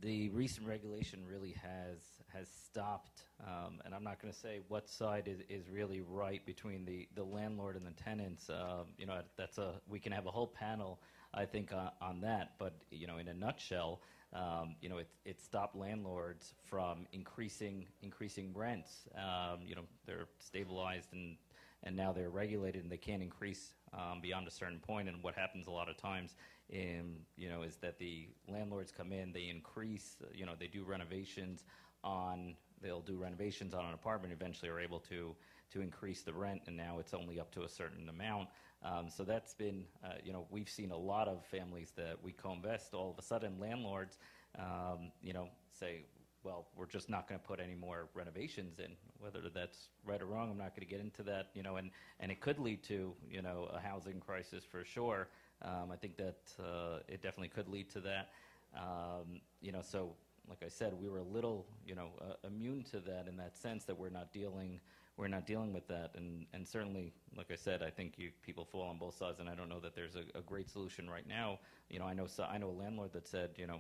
the 0.01 0.29
recent 0.29 0.67
regulation 0.67 1.25
really 1.29 1.55
has 1.61 1.97
has 2.33 2.47
stopped, 2.49 3.23
um, 3.45 3.81
and 3.85 3.93
I'm 3.93 4.03
not 4.03 4.21
going 4.21 4.33
to 4.33 4.39
say 4.39 4.59
what 4.67 4.89
side 4.89 5.27
is, 5.27 5.39
is 5.49 5.69
really 5.69 6.01
right 6.01 6.45
between 6.45 6.85
the, 6.85 7.07
the 7.15 7.23
landlord 7.23 7.75
and 7.75 7.85
the 7.85 7.91
tenants. 7.91 8.49
Um, 8.49 8.87
you 8.97 9.05
know, 9.05 9.21
that's 9.37 9.57
a 9.57 9.73
we 9.87 9.99
can 9.99 10.11
have 10.11 10.25
a 10.25 10.31
whole 10.31 10.47
panel, 10.47 10.99
I 11.33 11.45
think, 11.45 11.71
uh, 11.73 11.89
on 12.01 12.21
that. 12.21 12.53
But 12.59 12.73
you 12.91 13.07
know, 13.07 13.17
in 13.17 13.27
a 13.27 13.33
nutshell, 13.33 14.01
um, 14.33 14.75
you 14.81 14.89
know, 14.89 14.97
it, 14.97 15.07
it 15.25 15.41
stopped 15.41 15.75
landlords 15.75 16.53
from 16.69 17.07
increasing 17.13 17.85
increasing 18.01 18.53
rents. 18.53 19.07
Um, 19.15 19.59
you 19.65 19.75
know, 19.75 19.83
they're 20.05 20.27
stabilized 20.39 21.13
and 21.13 21.37
and 21.83 21.95
now 21.95 22.11
they're 22.11 22.29
regulated 22.29 22.83
and 22.83 22.91
they 22.91 22.97
can't 22.97 23.21
increase 23.21 23.73
um, 23.93 24.19
beyond 24.21 24.47
a 24.47 24.51
certain 24.51 24.79
point. 24.79 25.07
And 25.07 25.23
what 25.23 25.35
happens 25.35 25.67
a 25.67 25.71
lot 25.71 25.89
of 25.89 25.97
times, 25.97 26.35
in, 26.69 27.15
you 27.37 27.49
know, 27.49 27.63
is 27.63 27.77
that 27.77 27.97
the 27.97 28.27
landlords 28.47 28.91
come 28.91 29.11
in, 29.11 29.31
they 29.31 29.47
increase, 29.49 30.17
you 30.33 30.45
know, 30.45 30.53
they 30.59 30.67
do 30.67 30.83
renovations 30.83 31.63
on, 32.03 32.55
they'll 32.81 33.01
do 33.01 33.17
renovations 33.17 33.73
on 33.73 33.85
an 33.85 33.93
apartment, 33.93 34.33
eventually 34.33 34.69
are 34.69 34.79
able 34.79 34.99
to 35.01 35.35
to 35.71 35.81
increase 35.81 36.21
the 36.23 36.33
rent, 36.33 36.61
and 36.67 36.75
now 36.75 36.97
it's 36.99 37.13
only 37.13 37.39
up 37.39 37.51
to 37.51 37.63
a 37.63 37.69
certain 37.69 38.09
amount. 38.09 38.49
Um, 38.83 39.09
so 39.09 39.23
that's 39.23 39.53
been, 39.53 39.83
uh, 40.03 40.13
you 40.23 40.33
know, 40.33 40.47
we've 40.49 40.69
seen 40.69 40.91
a 40.91 40.97
lot 40.97 41.27
of 41.27 41.45
families 41.45 41.91
that 41.95 42.15
we 42.23 42.31
co-invest. 42.31 42.93
All 42.93 43.11
of 43.11 43.19
a 43.19 43.21
sudden, 43.21 43.59
landlords, 43.59 44.17
um, 44.57 45.11
you 45.21 45.33
know, 45.33 45.49
say, 45.71 46.05
well, 46.43 46.67
we're 46.75 46.85
just 46.85 47.09
not 47.09 47.27
going 47.27 47.39
to 47.39 47.45
put 47.45 47.59
any 47.59 47.75
more 47.75 48.07
renovations 48.13 48.79
in. 48.79 48.95
Whether 49.19 49.41
that's 49.53 49.89
right 50.05 50.21
or 50.21 50.25
wrong, 50.25 50.49
I'm 50.49 50.57
not 50.57 50.75
going 50.75 50.87
to 50.87 50.91
get 50.91 51.01
into 51.01 51.23
that. 51.23 51.49
You 51.53 51.63
know, 51.63 51.75
and 51.75 51.91
and 52.19 52.31
it 52.31 52.39
could 52.39 52.59
lead 52.59 52.81
to 52.83 53.13
you 53.29 53.41
know 53.41 53.69
a 53.73 53.79
housing 53.79 54.19
crisis 54.19 54.63
for 54.63 54.85
sure. 54.85 55.27
Um, 55.61 55.91
I 55.91 55.97
think 55.97 56.15
that 56.17 56.39
uh, 56.57 56.99
it 57.09 57.21
definitely 57.21 57.49
could 57.49 57.67
lead 57.67 57.89
to 57.91 57.99
that. 58.01 58.29
Um, 58.73 59.41
you 59.61 59.73
know, 59.73 59.81
so 59.81 60.15
like 60.49 60.63
I 60.65 60.69
said, 60.69 60.93
we 60.99 61.09
were 61.09 61.19
a 61.19 61.23
little 61.23 61.67
you 61.85 61.95
know 61.95 62.09
uh, 62.21 62.47
immune 62.47 62.83
to 62.91 62.99
that 63.01 63.27
in 63.27 63.37
that 63.37 63.57
sense 63.57 63.85
that 63.85 63.97
we're 63.97 64.09
not 64.09 64.33
dealing 64.33 64.79
we're 65.17 65.27
not 65.27 65.45
dealing 65.45 65.73
with 65.73 65.87
that. 65.89 66.11
And 66.15 66.45
and 66.53 66.67
certainly, 66.67 67.13
like 67.37 67.51
I 67.51 67.55
said, 67.55 67.83
I 67.83 67.89
think 67.89 68.13
you, 68.17 68.31
people 68.41 68.65
fall 68.65 68.89
on 68.89 68.97
both 68.97 69.17
sides, 69.17 69.39
and 69.39 69.49
I 69.49 69.55
don't 69.55 69.69
know 69.69 69.79
that 69.81 69.95
there's 69.95 70.15
a, 70.15 70.23
a 70.37 70.41
great 70.41 70.69
solution 70.69 71.09
right 71.09 71.27
now. 71.27 71.59
You 71.89 71.99
know, 71.99 72.05
I 72.05 72.13
know 72.13 72.27
so, 72.27 72.43
I 72.43 72.57
know 72.57 72.69
a 72.69 72.79
landlord 72.83 73.13
that 73.13 73.27
said 73.27 73.51
you 73.57 73.67
know 73.67 73.79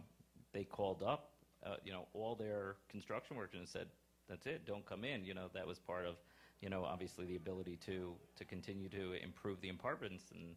they 0.53 0.63
called 0.63 1.03
up 1.03 1.31
uh, 1.65 1.75
you 1.83 1.91
know, 1.91 2.05
all 2.13 2.35
their 2.35 2.75
construction 2.89 3.35
workers 3.35 3.59
and 3.59 3.67
said, 3.67 3.87
"That's 4.27 4.45
it, 4.47 4.65
don't 4.65 4.85
come 4.85 5.03
in." 5.03 5.25
You 5.25 5.33
know, 5.33 5.49
that 5.53 5.67
was 5.67 5.79
part 5.79 6.05
of, 6.05 6.15
you 6.61 6.69
know, 6.69 6.83
obviously 6.85 7.25
the 7.25 7.35
ability 7.35 7.77
to 7.85 8.15
to 8.37 8.45
continue 8.45 8.89
to 8.89 9.13
improve 9.23 9.59
the 9.61 9.69
apartments, 9.69 10.31
and 10.31 10.55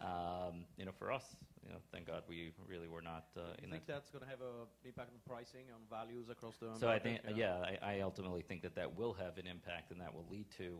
um, 0.00 0.64
you 0.76 0.84
know, 0.84 0.92
for 0.98 1.12
us, 1.12 1.36
you 1.64 1.72
know, 1.72 1.78
thank 1.92 2.06
God 2.06 2.22
we 2.28 2.52
really 2.68 2.88
were 2.88 3.02
not 3.02 3.26
uh, 3.36 3.54
in 3.62 3.70
think 3.70 3.86
that. 3.86 3.92
that's 3.94 4.10
going 4.10 4.24
to 4.24 4.28
have 4.28 4.40
an 4.40 4.66
impact 4.84 5.10
on 5.12 5.20
pricing 5.26 5.66
on 5.72 5.80
values 5.88 6.28
across 6.28 6.56
the. 6.56 6.68
So 6.78 6.88
I 6.88 6.98
think, 6.98 7.20
yeah, 7.34 7.56
I, 7.82 7.96
I 7.96 8.00
ultimately 8.00 8.42
think 8.42 8.62
that 8.62 8.74
that 8.74 8.96
will 8.96 9.14
have 9.14 9.38
an 9.38 9.46
impact, 9.46 9.92
and 9.92 10.00
that 10.00 10.12
will 10.12 10.26
lead 10.30 10.50
to 10.58 10.78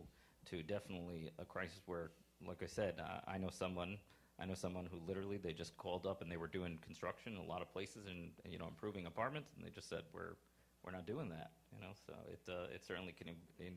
to 0.51 0.61
definitely 0.61 1.31
a 1.39 1.45
crisis 1.45 1.81
where, 1.85 2.11
like 2.45 2.61
I 2.61 2.67
said, 2.67 2.95
uh, 2.99 3.21
I 3.27 3.37
know 3.37 3.49
someone 3.49 3.97
I 4.39 4.45
know 4.45 4.53
someone 4.53 4.87
who 4.91 4.99
literally 5.07 5.37
they 5.37 5.53
just 5.53 5.77
called 5.77 6.05
up 6.05 6.21
and 6.21 6.31
they 6.31 6.37
were 6.37 6.47
doing 6.47 6.77
construction 6.85 7.33
in 7.33 7.39
a 7.39 7.45
lot 7.45 7.61
of 7.61 7.71
places 7.71 8.05
and 8.07 8.31
you 8.47 8.59
know 8.59 8.67
improving 8.67 9.05
apartments 9.05 9.51
and 9.55 9.65
they 9.65 9.69
just 9.69 9.89
said 9.89 10.03
we're 10.13 10.35
we're 10.83 10.91
not 10.91 11.07
doing 11.07 11.29
that 11.29 11.51
you 11.73 11.79
know 11.79 11.93
so 12.05 12.13
it 12.27 12.41
uh, 12.49 12.67
it 12.73 12.83
certainly 12.85 13.13
can 13.13 13.29
in, 13.59 13.75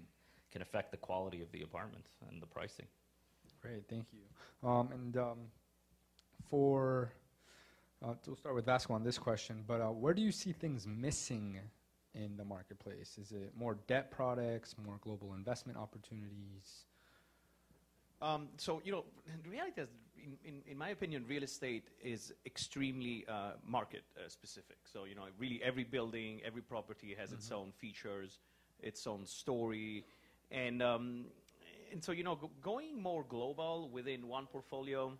can 0.50 0.62
affect 0.62 0.90
the 0.90 0.96
quality 0.96 1.42
of 1.42 1.50
the 1.52 1.62
apartments 1.62 2.10
and 2.28 2.42
the 2.42 2.46
pricing. 2.46 2.86
Great, 3.60 3.88
thank 3.88 4.06
you. 4.12 4.68
Um, 4.68 4.90
and 4.92 5.16
um, 5.16 5.38
for 6.48 7.12
uh, 8.04 8.14
we'll 8.26 8.36
start 8.36 8.54
with 8.54 8.64
Vasco 8.64 8.94
on 8.94 9.02
this 9.02 9.18
question, 9.18 9.64
but 9.66 9.80
uh, 9.80 9.86
where 9.86 10.14
do 10.14 10.22
you 10.22 10.30
see 10.30 10.52
things 10.52 10.86
missing 10.86 11.58
in 12.14 12.36
the 12.36 12.44
marketplace? 12.44 13.18
Is 13.18 13.32
it 13.32 13.52
more 13.56 13.76
debt 13.86 14.10
products, 14.10 14.76
more 14.84 14.98
global 15.00 15.34
investment 15.34 15.78
opportunities? 15.78 16.84
Um, 18.20 18.48
so 18.56 18.80
you 18.84 18.92
know, 18.92 19.04
the 19.42 19.50
reality 19.50 19.80
is, 19.80 19.88
in, 20.16 20.36
in, 20.44 20.62
in, 20.66 20.78
my 20.78 20.90
opinion, 20.90 21.24
real 21.28 21.42
estate 21.42 21.84
is 22.02 22.32
extremely 22.46 23.24
uh, 23.28 23.52
market 23.64 24.02
uh, 24.16 24.28
specific. 24.28 24.78
So 24.92 25.04
you 25.04 25.14
know, 25.14 25.22
really 25.38 25.60
every 25.62 25.84
building, 25.84 26.40
every 26.44 26.62
property 26.62 27.14
has 27.18 27.30
mm-hmm. 27.30 27.38
its 27.38 27.52
own 27.52 27.72
features, 27.72 28.38
its 28.80 29.06
own 29.06 29.26
story, 29.26 30.04
and 30.50 30.82
um, 30.82 31.26
and 31.92 32.02
so 32.02 32.12
you 32.12 32.24
know, 32.24 32.36
go- 32.36 32.50
going 32.62 33.00
more 33.00 33.24
global 33.28 33.88
within 33.90 34.28
one 34.28 34.46
portfolio 34.46 35.12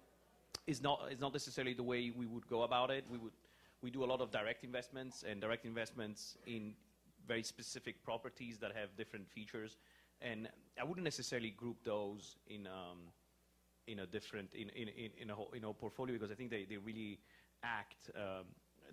is 0.67 0.83
not 0.83 1.09
is 1.11 1.21
not 1.21 1.33
necessarily 1.33 1.75
the 1.75 1.83
way 1.83 2.11
we 2.11 2.27
would 2.27 2.47
go 2.49 2.63
about 2.63 2.91
it. 2.91 3.05
We 3.11 3.19
would 3.19 3.33
we 3.83 3.91
do 3.91 4.05
a 4.05 4.07
lot 4.07 4.21
of 4.21 4.31
direct 4.31 4.65
investments 4.65 5.25
and 5.29 5.41
direct 5.41 5.65
investments 5.65 6.37
in 6.47 6.75
very 7.27 7.43
specific 7.43 8.03
properties 8.03 8.59
that 8.59 8.73
have 8.75 8.97
different 8.97 9.29
features 9.29 9.77
and 10.21 10.49
I 10.81 10.85
wouldn't 10.85 11.05
necessarily 11.05 11.51
group 11.51 11.77
those 11.85 12.37
in 12.49 12.67
um, 12.67 12.99
in 13.87 14.01
a 14.01 14.07
different 14.07 14.55
in 14.55 14.69
in 14.71 14.89
in, 14.89 15.11
in 15.21 15.31
a 15.31 15.35
whole, 15.35 15.51
in 15.55 15.65
a 15.65 15.73
portfolio 15.73 16.15
because 16.15 16.31
I 16.31 16.35
think 16.35 16.51
they, 16.51 16.65
they 16.69 16.77
really 16.77 17.19
act 17.63 18.11
um, 18.15 18.45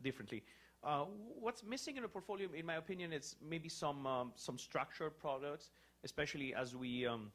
differently. 0.03 0.43
Uh, 0.83 1.05
what's 1.39 1.63
missing 1.63 1.97
in 1.97 2.03
a 2.03 2.07
portfolio, 2.07 2.47
in 2.53 2.65
my 2.65 2.75
opinion, 2.75 3.11
is 3.11 3.35
maybe 3.41 3.69
some 3.69 4.05
um, 4.05 4.31
some 4.35 4.57
structured 4.57 5.17
products, 5.19 5.71
especially 6.03 6.53
as 6.53 6.75
we 6.75 7.05
um, 7.05 7.31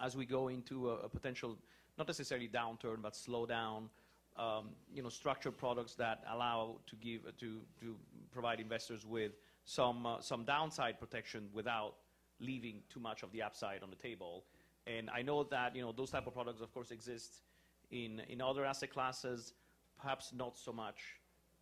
as 0.00 0.16
we 0.16 0.26
go 0.26 0.48
into 0.48 0.90
a, 0.90 0.94
a, 0.96 1.08
potential 1.08 1.56
not 1.98 2.06
necessarily 2.06 2.48
downturn 2.48 3.02
but 3.02 3.14
slowdown. 3.14 3.88
Um, 4.36 4.68
you 4.92 5.02
know, 5.02 5.08
structured 5.08 5.56
products 5.56 5.94
that 5.94 6.22
allow 6.30 6.76
to 6.88 6.96
give 6.96 7.22
to 7.38 7.60
to 7.80 7.96
provide 8.30 8.60
investors 8.60 9.06
with 9.06 9.32
some 9.64 10.04
uh, 10.04 10.20
some 10.20 10.44
downside 10.44 11.00
protection 11.00 11.48
without 11.54 11.94
leaving 12.38 12.82
too 12.92 13.00
much 13.00 13.22
of 13.22 13.32
the 13.32 13.42
upside 13.42 13.82
on 13.82 13.88
the 13.88 13.96
table. 13.96 14.44
And 14.86 15.08
I 15.08 15.22
know 15.22 15.42
that 15.44 15.74
you 15.74 15.80
know 15.80 15.92
those 15.92 16.10
type 16.10 16.26
of 16.26 16.34
products, 16.34 16.60
of 16.60 16.72
course, 16.74 16.90
exist 16.90 17.40
in 17.90 18.20
in 18.28 18.42
other 18.42 18.66
asset 18.66 18.92
classes, 18.92 19.54
perhaps 19.98 20.32
not 20.34 20.54
so 20.54 20.70
much 20.70 21.00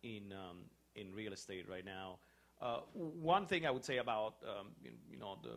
in 0.03 0.33
um, 0.33 0.57
in 0.95 1.13
real 1.13 1.31
estate 1.31 1.69
right 1.69 1.85
now. 1.85 2.17
Uh, 2.61 2.79
one 2.93 3.45
thing 3.45 3.65
I 3.65 3.71
would 3.71 3.83
say 3.83 3.97
about 3.97 4.35
um, 4.43 4.67
you, 4.83 5.17
know 5.17 5.37
the 5.43 5.55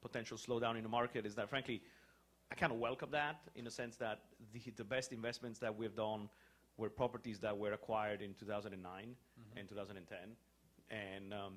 potential 0.00 0.36
slowdown 0.38 0.76
in 0.76 0.82
the 0.82 0.88
market 0.88 1.26
is 1.26 1.34
that, 1.34 1.50
frankly, 1.50 1.82
I 2.50 2.54
kind 2.54 2.72
of 2.72 2.78
welcome 2.78 3.10
that 3.12 3.40
in 3.54 3.66
a 3.66 3.70
sense 3.70 3.96
that 3.96 4.20
the, 4.52 4.60
the 4.76 4.84
best 4.84 5.12
investments 5.12 5.58
that 5.60 5.76
we've 5.76 5.94
done 5.94 6.28
were 6.76 6.90
properties 6.90 7.38
that 7.40 7.56
were 7.56 7.72
acquired 7.72 8.22
in 8.22 8.34
2009 8.34 8.80
mm-hmm. 8.82 9.58
and 9.58 9.68
2010, 9.68 10.18
and 10.90 11.34
um, 11.34 11.54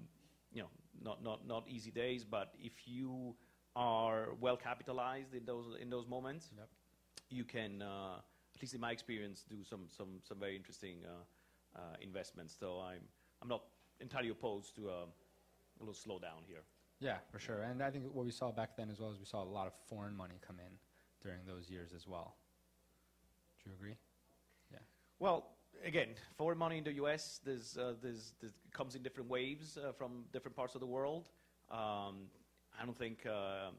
you 0.53 0.61
know 0.61 0.69
not 1.01 1.23
not 1.23 1.47
not 1.47 1.63
easy 1.67 1.91
days. 1.91 2.23
But 2.23 2.53
if 2.59 2.73
you 2.85 3.35
are 3.75 4.29
well 4.39 4.57
capitalized 4.57 5.33
in 5.33 5.45
those 5.45 5.77
in 5.81 5.89
those 5.89 6.07
moments, 6.07 6.51
yep. 6.55 6.69
you 7.29 7.43
can, 7.43 7.81
uh, 7.81 8.17
at 8.55 8.61
least 8.61 8.73
in 8.73 8.81
my 8.81 8.91
experience, 8.91 9.43
do 9.49 9.63
some 9.63 9.87
some 9.89 10.19
some 10.23 10.39
very 10.39 10.55
interesting. 10.55 10.97
Uh, 11.05 11.23
uh, 11.75 11.95
investments. 12.01 12.55
So 12.59 12.81
I'm, 12.85 13.01
I'm 13.41 13.47
not 13.47 13.63
entirely 13.99 14.29
opposed 14.29 14.75
to 14.75 14.89
a, 14.89 15.03
a 15.03 15.79
little 15.79 15.93
slowdown 15.93 16.45
here. 16.45 16.61
Yeah, 17.03 17.17
for 17.31 17.39
sure. 17.39 17.63
And 17.63 17.83
I 17.83 17.91
think 17.91 18.05
what 18.13 18.25
we 18.25 18.31
saw 18.31 18.51
back 18.51 18.77
then 18.77 18.89
as 18.89 18.99
well 18.99 19.11
is 19.11 19.19
we 19.19 19.25
saw 19.25 19.43
a 19.43 19.51
lot 19.57 19.67
of 19.67 19.73
foreign 19.89 20.15
money 20.15 20.35
come 20.45 20.57
in 20.59 20.71
during 21.21 21.39
those 21.45 21.69
years 21.69 21.91
as 21.93 22.07
well. 22.07 22.35
Do 23.61 23.69
you 23.69 23.75
agree? 23.75 23.97
Yeah. 24.71 24.79
Well, 25.19 25.49
again, 25.85 26.09
foreign 26.37 26.57
money 26.57 26.77
in 26.77 26.85
the 26.85 26.93
U.S. 26.93 27.41
There's, 27.43 27.77
uh, 27.77 27.95
there's, 28.01 28.33
there's 28.39 28.53
comes 28.71 28.95
in 28.95 29.03
different 29.03 29.29
waves 29.29 29.77
uh, 29.77 29.91
from 29.91 30.23
different 30.31 30.55
parts 30.55 30.75
of 30.75 30.81
the 30.81 30.87
world. 30.87 31.27
Um, 31.69 32.29
I 32.79 32.85
don't 32.85 32.97
think 32.97 33.25
uh, 33.25 33.71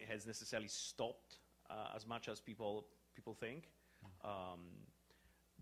it 0.00 0.08
has 0.08 0.24
necessarily 0.24 0.68
stopped 0.68 1.38
uh, 1.68 1.96
as 1.96 2.06
much 2.06 2.28
as 2.28 2.40
people 2.40 2.86
people 3.14 3.34
think. 3.34 3.70
Mm. 4.24 4.28
Um, 4.28 4.60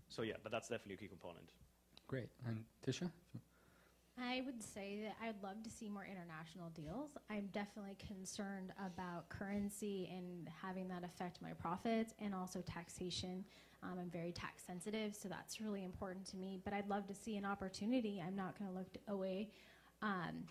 so 0.09 0.21
yeah, 0.21 0.35
but 0.43 0.51
that's 0.51 0.67
definitely 0.67 0.95
a 0.95 0.97
key 0.97 1.07
component. 1.07 1.49
Great. 2.07 2.29
And 2.45 2.63
Tisha? 2.85 3.09
I 4.17 4.41
would 4.45 4.63
say 4.63 4.99
that 5.03 5.15
I'd 5.21 5.41
love 5.43 5.61
to 5.63 5.69
see 5.69 5.89
more 5.89 6.05
international 6.05 6.69
deals. 6.69 7.17
I'm 7.29 7.49
definitely 7.51 7.97
concerned 8.07 8.71
about 8.79 9.27
currency 9.27 10.09
and 10.11 10.49
having 10.61 10.87
that 10.87 11.03
affect 11.03 11.41
my 11.41 11.51
profits 11.51 12.13
and 12.19 12.33
also 12.33 12.61
taxation. 12.61 13.43
Um, 13.83 13.99
I'm 13.99 14.09
very 14.09 14.31
tax 14.31 14.63
sensitive, 14.63 15.15
so 15.15 15.27
that's 15.27 15.59
really 15.59 15.83
important 15.83 16.25
to 16.27 16.37
me. 16.37 16.59
But 16.63 16.73
I'd 16.73 16.87
love 16.87 17.07
to 17.07 17.13
see 17.13 17.35
an 17.35 17.45
opportunity. 17.45 18.23
I'm 18.25 18.37
not 18.37 18.57
going 18.57 18.71
to 18.71 18.77
look 18.77 18.87
away. 19.09 19.49
Um, 20.01 20.45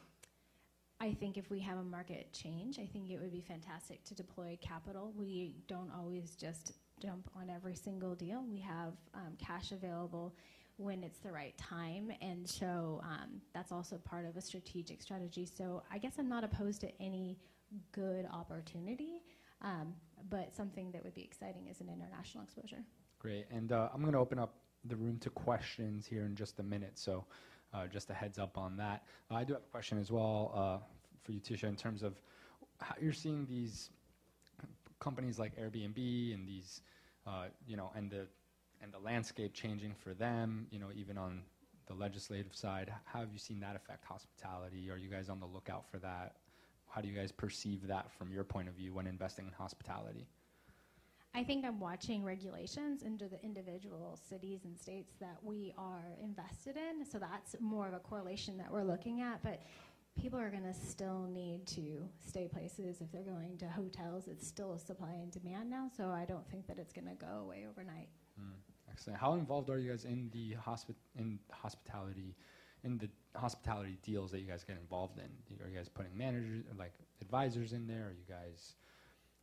I 1.01 1.13
think 1.13 1.39
if 1.39 1.51
we 1.51 1.59
have 1.61 1.79
a 1.79 1.83
market 1.83 2.33
change, 2.33 2.79
I 2.79 2.87
think 2.87 3.11
it 3.11 3.19
would 3.19 3.33
be 3.33 3.41
fantastic 3.41 4.05
to 4.05 4.15
deploy 4.15 4.59
capital. 4.61 5.13
We 5.17 5.57
don't 5.69 5.91
always 5.91 6.37
just 6.37 6.73
jump 7.01 7.31
on 7.35 7.51
every 7.51 7.75
single 7.75 8.15
deal. 8.15 8.45
We 8.49 8.61
have 8.61 8.93
um, 9.15 9.37
cash 9.39 9.73
available 9.73 10.35
when 10.77 11.05
it's 11.05 11.19
the 11.19 11.31
right 11.31 11.57
time, 11.57 12.11
and 12.21 12.49
so 12.49 13.01
um, 13.05 13.41
that's 13.53 13.73
also 13.73 13.97
part 13.99 14.27
of 14.27 14.37
a 14.37 14.41
strategic 14.41 15.01
strategy. 15.03 15.47
So 15.47 15.83
I 15.93 15.99
guess 15.99 16.15
I'm 16.19 16.29
not 16.29 16.45
opposed 16.45 16.81
to 16.81 16.91
any 17.01 17.39
good 17.93 18.27
opportunity, 18.33 19.23
um, 19.63 19.95
but 20.31 20.55
something 20.55 20.91
that 20.93 21.05
would 21.05 21.15
be 21.15 21.23
exciting 21.23 21.69
is 21.69 21.81
an 21.81 21.89
international 21.89 22.45
exposure. 22.45 22.83
Great, 23.19 23.47
and 23.51 23.73
uh, 23.73 23.89
I'm 23.95 24.01
going 24.01 24.13
to 24.13 24.19
open 24.19 24.39
up 24.39 24.55
the 24.85 24.97
room 24.97 25.19
to 25.21 25.31
questions 25.31 26.07
here 26.07 26.25
in 26.25 26.35
just 26.35 26.59
a 26.59 26.63
minute. 26.63 26.99
So. 26.99 27.25
Uh, 27.73 27.89
just 27.89 28.09
a 28.09 28.15
heads 28.15 28.39
up 28.39 28.57
on 28.57 28.77
that. 28.77 29.03
Uh, 29.29 29.35
I 29.35 29.43
do 29.43 29.53
have 29.55 29.63
a 29.63 29.73
question 29.73 29.99
as 29.99 30.13
well 30.13 30.53
uh, 30.55 30.79
for 31.25 31.33
you, 31.33 31.41
Tisha, 31.41 31.65
in 31.65 31.75
terms 31.75 32.05
of 32.05 32.21
how 32.81 32.95
you're 33.01 33.13
seeing 33.13 33.47
these 33.47 33.91
companies 35.01 35.41
like 35.41 35.59
Airbnb 35.59 36.35
and 36.35 36.47
these, 36.47 36.83
uh, 37.27 37.47
you 37.67 37.77
know, 37.77 37.91
and 37.97 38.09
the 38.09 38.29
and 38.85 38.93
the 38.93 38.99
landscape 38.99 39.55
changing 39.55 39.95
for 39.95 40.13
them, 40.13 40.67
you 40.71 40.79
know, 40.79 40.91
even 40.95 41.17
on 41.17 41.41
the 41.87 41.95
legislative 41.95 42.55
side. 42.55 42.93
How 43.05 43.21
have 43.21 43.33
you 43.33 43.39
seen 43.39 43.59
that 43.61 43.75
affect 43.75 44.05
hospitality? 44.05 44.91
Are 44.91 44.99
you 44.99 45.09
guys 45.09 45.31
on 45.31 45.41
the 45.41 45.47
lookout 45.47 45.91
for 45.91 45.99
that? 45.99 46.37
How 46.87 47.01
do 47.01 47.09
you 47.09 47.15
guys 47.15 47.33
perceive 47.33 47.87
that 47.89 48.13
from 48.13 48.31
your 48.31 48.45
point 48.45 48.69
of 48.69 48.75
view 48.75 48.93
when 48.93 49.07
investing 49.07 49.47
in 49.47 49.53
hospitality? 49.53 50.29
I 51.35 51.43
think 51.43 51.65
I'm 51.65 51.81
watching 51.81 52.23
regulations 52.23 53.03
into 53.03 53.27
the 53.27 53.43
individual 53.43 54.17
cities 54.29 54.61
and 54.65 54.79
states 54.79 55.15
that 55.19 55.39
we 55.43 55.75
are 55.77 56.15
invested 56.23 56.77
in. 56.77 57.05
So 57.05 57.19
that's 57.19 57.57
more 57.61 57.89
of 57.89 57.95
a 57.95 57.99
correlation 57.99 58.57
that 58.59 58.71
we're 58.71 58.85
looking 58.85 59.23
at. 59.23 59.43
But 59.43 59.63
people 60.21 60.39
are 60.39 60.51
going 60.51 60.63
to 60.63 60.75
still 60.75 61.27
need 61.33 61.67
to 61.67 62.09
stay 62.21 62.47
places 62.47 63.01
if 63.01 63.11
they're 63.11 63.23
going 63.23 63.59
to 63.59 63.67
hotels. 63.67 64.29
It's 64.29 64.47
still 64.47 64.75
a 64.75 64.79
supply 64.79 65.15
and 65.15 65.33
demand 65.33 65.71
now, 65.71 65.89
so 65.97 66.11
I 66.11 66.25
don't 66.25 66.49
think 66.51 66.67
that 66.69 66.79
it's 66.79 66.93
going 66.93 67.09
to 67.09 67.15
go 67.15 67.41
away 67.43 67.67
overnight. 67.69 68.09
Mm, 68.41 68.53
excellent. 68.95 69.19
How 69.19 69.35
involved 69.35 69.71
are 69.71 69.79
you 69.79 69.91
guys 69.91 70.05
in 70.05 70.31
the 70.33 70.55
hospi- 70.55 70.95
in 71.19 71.39
hospitality, 71.51 72.37
in 72.85 72.99
the 72.99 73.09
hospitality 73.39 73.99
deals 74.03 74.31
that 74.31 74.41
you 74.41 74.47
guys 74.47 74.65
get 74.65 74.77
involved 74.77 75.19
in? 75.19 75.65
Are 75.65 75.69
you 75.69 75.77
guys 75.77 75.89
putting 75.89 76.17
managers, 76.17 76.65
like 76.79 76.93
advisors, 77.21 77.73
in 77.73 77.87
there? 77.87 78.07
Are 78.07 78.13
you 78.13 78.25
guys 78.29 78.75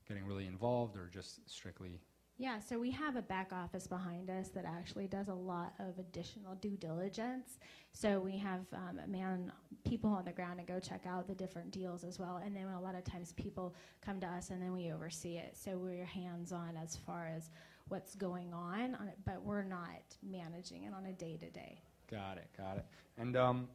getting 0.07 0.25
really 0.25 0.47
involved, 0.47 0.97
or 0.97 1.09
just 1.13 1.49
strictly 1.49 1.99
yeah, 2.41 2.59
so 2.59 2.79
we 2.79 2.89
have 2.89 3.17
a 3.17 3.21
back 3.21 3.53
office 3.53 3.85
behind 3.85 4.31
us 4.31 4.49
that 4.55 4.65
actually 4.65 5.05
does 5.05 5.27
a 5.27 5.33
lot 5.33 5.73
of 5.77 5.99
additional 5.99 6.55
due 6.55 6.75
diligence. 6.75 7.59
So 7.93 8.19
we 8.19 8.35
have 8.37 8.61
um, 8.73 8.99
man 9.07 9.51
people 9.85 10.09
on 10.09 10.25
the 10.25 10.31
ground 10.31 10.57
to 10.57 10.65
go 10.65 10.79
check 10.79 11.05
out 11.05 11.27
the 11.27 11.35
different 11.35 11.69
deals 11.69 12.03
as 12.03 12.17
well, 12.17 12.41
and 12.43 12.55
then 12.55 12.65
a 12.65 12.81
lot 12.81 12.95
of 12.95 13.03
times 13.03 13.33
people 13.33 13.75
come 14.03 14.19
to 14.21 14.25
us 14.25 14.49
and 14.49 14.59
then 14.59 14.73
we 14.73 14.91
oversee 14.91 15.37
it. 15.37 15.55
So 15.55 15.77
we're 15.77 16.03
hands 16.03 16.51
on 16.51 16.79
as 16.81 16.95
far 16.95 17.27
as 17.27 17.51
what's 17.89 18.15
going 18.15 18.53
on, 18.53 18.95
on 18.95 19.07
it, 19.07 19.17
but 19.25 19.43
we're 19.43 19.63
not 19.63 20.01
managing 20.23 20.83
it 20.83 20.93
on 20.93 21.05
a 21.05 21.13
day 21.13 21.37
to 21.37 21.49
day. 21.49 21.81
Got 22.09 22.37
it, 22.37 22.47
got 22.57 22.77
it. 22.77 22.85
And 23.17 23.35
um, 23.37 23.67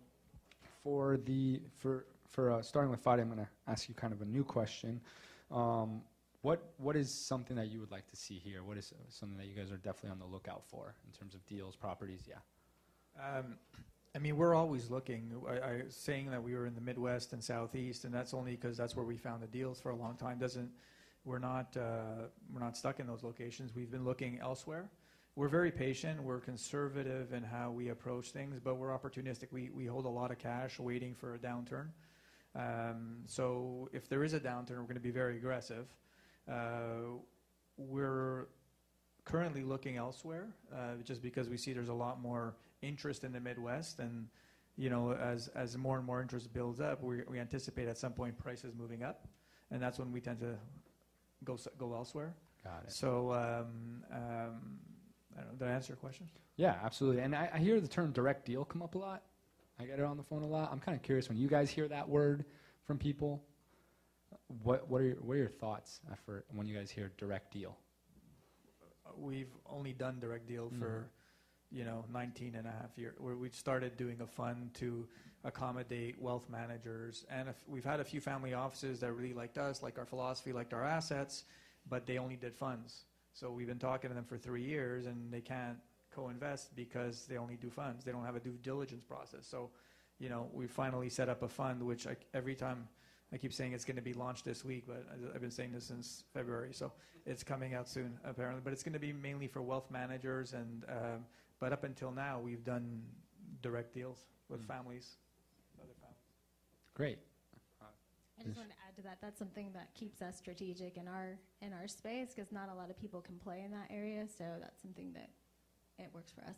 for 0.83 1.17
the 1.17 1.61
for 1.79 2.07
for 2.29 2.53
uh, 2.53 2.63
starting 2.63 2.91
with 2.91 3.03
Fadi, 3.03 3.21
I'm 3.21 3.29
going 3.29 3.39
to 3.39 3.49
ask 3.67 3.89
you 3.89 3.95
kind 3.95 4.13
of 4.13 4.23
a 4.23 4.25
new 4.25 4.45
question. 4.45 5.01
Um, 5.51 6.03
what 6.43 6.73
what 6.79 6.97
is 6.97 7.13
something 7.13 7.57
that 7.57 7.71
you 7.71 7.81
would 7.81 7.91
like 7.91 8.07
to 8.09 8.17
see 8.17 8.41
here? 8.43 8.63
What 8.63 8.77
is 8.77 8.93
something 9.09 9.39
that 9.39 9.47
you 9.47 9.55
guys 9.55 9.73
are 9.73 9.79
definitely 9.79 10.11
on 10.11 10.19
the 10.19 10.27
lookout 10.27 10.65
for 10.67 10.95
in 11.07 11.13
terms 11.19 11.35
of 11.35 11.45
deals, 11.47 11.77
properties? 11.77 12.29
Yeah. 12.29 12.37
Um, 13.19 13.57
I 14.15 14.19
mean, 14.19 14.37
we're 14.37 14.55
always 14.55 14.91
looking. 14.91 15.33
I, 15.49 15.53
I 15.53 15.83
saying 15.89 16.31
that 16.31 16.43
we 16.43 16.55
were 16.55 16.67
in 16.67 16.75
the 16.75 16.81
Midwest 16.81 17.33
and 17.33 17.43
Southeast, 17.43 18.05
and 18.05 18.15
that's 18.15 18.33
only 18.33 18.53
because 18.53 18.77
that's 18.77 18.97
where 18.97 19.05
we 19.05 19.17
found 19.17 19.43
the 19.43 19.47
deals 19.47 19.81
for 19.81 19.91
a 19.91 19.97
long 19.97 20.17
time. 20.17 20.39
Doesn't 20.39 20.71
we're 21.27 21.39
not 21.41 21.77
uh, 21.77 22.29
we're 22.53 22.61
not 22.61 22.77
stuck 22.77 23.01
in 23.01 23.07
those 23.07 23.23
locations. 23.23 23.75
We've 23.75 23.91
been 23.91 24.05
looking 24.05 24.39
elsewhere. 24.41 24.89
We're 25.35 25.49
very 25.49 25.73
patient. 25.73 26.23
We're 26.23 26.41
conservative 26.41 27.35
in 27.35 27.43
how 27.43 27.71
we 27.73 27.91
approach 27.91 28.31
things, 28.31 28.59
but 28.63 28.77
we're 28.77 28.97
opportunistic. 28.97 29.49
We 29.51 29.69
we 29.71 29.87
hold 29.87 30.07
a 30.07 30.09
lot 30.09 30.31
of 30.31 30.39
cash, 30.39 30.79
waiting 30.79 31.15
for 31.15 31.35
a 31.35 31.39
downturn. 31.39 31.89
Um, 32.55 33.19
so 33.27 33.91
if 33.93 34.09
there 34.09 34.25
is 34.25 34.33
a 34.33 34.41
downturn, 34.41 34.79
we're 34.79 34.85
going 34.85 34.95
to 34.95 35.01
be 35.01 35.11
very 35.11 35.37
aggressive. 35.37 35.87
Uh, 36.51 37.19
we're 37.77 38.47
currently 39.25 39.63
looking 39.63 39.97
elsewhere, 39.97 40.49
uh, 40.73 40.95
just 41.05 41.21
because 41.21 41.51
we 41.51 41.59
see 41.59 41.73
there's 41.75 41.91
a 41.91 41.95
lot 41.95 42.23
more 42.23 42.55
interest 42.81 43.25
in 43.25 43.33
the 43.33 43.41
Midwest, 43.41 43.99
and 43.99 44.29
you 44.77 44.89
know, 44.91 45.13
as 45.13 45.49
as 45.49 45.77
more 45.77 45.99
and 45.99 46.07
more 46.07 46.23
interest 46.23 46.55
builds 46.55 46.81
up, 46.81 47.03
we 47.03 47.23
we 47.29 47.41
anticipate 47.41 47.89
at 47.89 47.99
some 47.99 48.13
point 48.13 48.39
prices 48.39 48.75
moving 48.79 49.03
up, 49.03 49.27
and 49.73 49.83
that's 49.83 49.99
when 49.99 50.13
we 50.13 50.21
tend 50.21 50.39
to 50.39 50.57
go 51.45 51.59
go 51.79 51.95
elsewhere. 51.95 52.35
Got 52.65 52.85
it. 52.87 52.93
So, 52.93 53.33
um, 53.33 54.03
um, 54.13 54.79
I 55.37 55.43
don't 55.43 55.53
know, 55.53 55.59
did 55.59 55.69
I 55.69 55.71
answer 55.73 55.93
your 55.93 55.99
question? 55.99 56.29
Yeah, 56.57 56.77
absolutely. 56.83 57.23
And 57.23 57.35
I, 57.35 57.51
I 57.55 57.59
hear 57.59 57.81
the 57.81 57.89
term 57.89 58.13
direct 58.13 58.45
deal 58.47 58.65
come 58.65 58.83
up 58.83 58.95
a 58.95 58.99
lot. 58.99 59.23
I 59.79 59.85
get 59.85 59.99
it 59.99 60.05
on 60.05 60.17
the 60.17 60.23
phone 60.23 60.43
a 60.43 60.47
lot. 60.47 60.71
I'm 60.73 60.81
kind 60.81 60.97
of 60.97 61.03
curious 61.03 61.29
when 61.29 61.39
you 61.39 61.49
guys 61.49 61.71
hear 61.71 61.87
that 61.89 62.09
word 62.09 62.45
from 62.85 62.99
people. 62.99 63.45
What 64.63 64.89
what 64.89 65.01
are 65.01 65.05
your, 65.05 65.17
what 65.17 65.35
are 65.35 65.39
your 65.39 65.49
thoughts 65.49 66.01
for 66.25 66.45
when 66.55 66.67
you 66.67 66.77
guys 66.77 66.91
hear 66.91 67.13
direct 67.19 67.53
deal? 67.53 67.77
We've 69.17 69.53
only 69.69 69.93
done 69.93 70.19
direct 70.19 70.47
deal 70.49 70.67
mm-hmm. 70.67 70.81
for 70.81 71.11
you 71.71 71.85
know 71.85 72.05
19 72.13 72.55
and 72.55 72.67
a 72.67 72.71
half 72.71 72.97
years. 72.97 73.15
Where 73.19 73.37
we 73.37 73.51
started 73.51 73.97
doing 73.97 74.21
a 74.21 74.27
fund 74.27 74.73
to 74.75 75.07
accommodate 75.47 76.21
wealth 76.21 76.49
managers, 76.51 77.25
and 77.31 77.49
if, 77.49 77.57
we've 77.69 77.85
had 77.85 78.01
a 78.01 78.05
few 78.05 78.21
family 78.21 78.53
offices 78.53 79.01
that 79.01 79.13
really 79.13 79.33
liked 79.33 79.57
us, 79.59 79.83
like 79.83 79.99
our 79.99 80.05
philosophy, 80.05 80.53
liked 80.53 80.75
our 80.75 80.85
assets, 80.85 81.45
but 81.89 82.05
they 82.07 82.19
only 82.19 82.37
did 82.37 82.55
funds. 82.55 83.05
So 83.33 83.51
we've 83.51 83.67
been 83.67 83.79
talking 83.79 84.11
to 84.11 84.15
them 84.15 84.25
for 84.25 84.37
three 84.37 84.65
years, 84.65 85.07
and 85.07 85.33
they 85.33 85.41
can't 85.41 85.79
co-invest 86.11 86.75
because 86.75 87.27
they 87.27 87.37
only 87.37 87.57
do 87.57 87.71
funds. 87.71 88.05
They 88.05 88.13
don't 88.13 88.25
have 88.25 88.37
a 88.37 88.41
due 88.41 88.59
diligence 88.63 89.05
process. 89.05 89.47
So, 89.47 89.71
you 90.19 90.29
know, 90.29 90.49
we 90.53 90.67
finally 90.67 91.09
set 91.09 91.29
up 91.29 91.43
a 91.43 91.49
fund, 91.49 91.83
which 91.83 92.07
I, 92.07 92.17
every 92.35 92.55
time 92.55 92.89
I 93.33 93.37
keep 93.37 93.53
saying 93.53 93.73
it's 93.73 93.85
going 93.85 93.97
to 93.97 94.03
be 94.03 94.15
launched 94.15 94.45
this 94.45 94.65
week, 94.65 94.85
but 94.87 95.07
I've 95.35 95.41
been 95.41 95.51
saying 95.51 95.73
this 95.73 95.85
since 95.85 96.25
February. 96.33 96.73
So 96.73 96.93
it's 97.25 97.45
coming 97.45 97.75
out 97.75 97.89
soon, 97.89 98.19
apparently. 98.25 98.63
But 98.65 98.73
it's 98.73 98.83
going 98.83 98.95
to 98.95 98.99
be 98.99 99.13
mainly 99.13 99.47
for 99.47 99.63
wealth 99.63 99.91
managers, 99.91 100.55
and 100.55 100.85
um, 100.89 101.25
but 101.61 101.73
up 101.73 101.85
until 101.85 102.11
now, 102.11 102.41
we've 102.41 102.65
done 102.65 103.03
direct 103.63 103.95
deals 103.95 104.19
with 104.49 104.63
Mm. 104.63 104.67
families. 104.69 105.17
Great. 106.97 107.19
I 108.41 108.43
just 108.43 108.57
wanted 108.57 108.71
to 108.71 108.81
add 108.89 108.97
to 108.97 109.03
that. 109.03 109.19
That's 109.21 109.39
something 109.39 109.71
that 109.75 109.95
keeps 109.95 110.23
us 110.23 110.39
strategic 110.39 110.97
in 110.97 111.09
our 111.09 111.39
in 111.61 111.75
our 111.75 111.87
space 111.87 112.33
because 112.35 112.51
not 112.51 112.71
a 112.71 112.75
lot 112.75 112.89
of 112.89 112.99
people 112.99 113.21
can 113.21 113.37
play 113.37 113.63
in 113.63 113.71
that 113.73 113.89
area. 113.91 114.27
So 114.27 114.45
that's 114.61 114.81
something 114.81 115.13
that 115.13 115.29
it 115.99 116.09
works 116.15 116.33
for 116.33 116.43
us. 116.43 116.57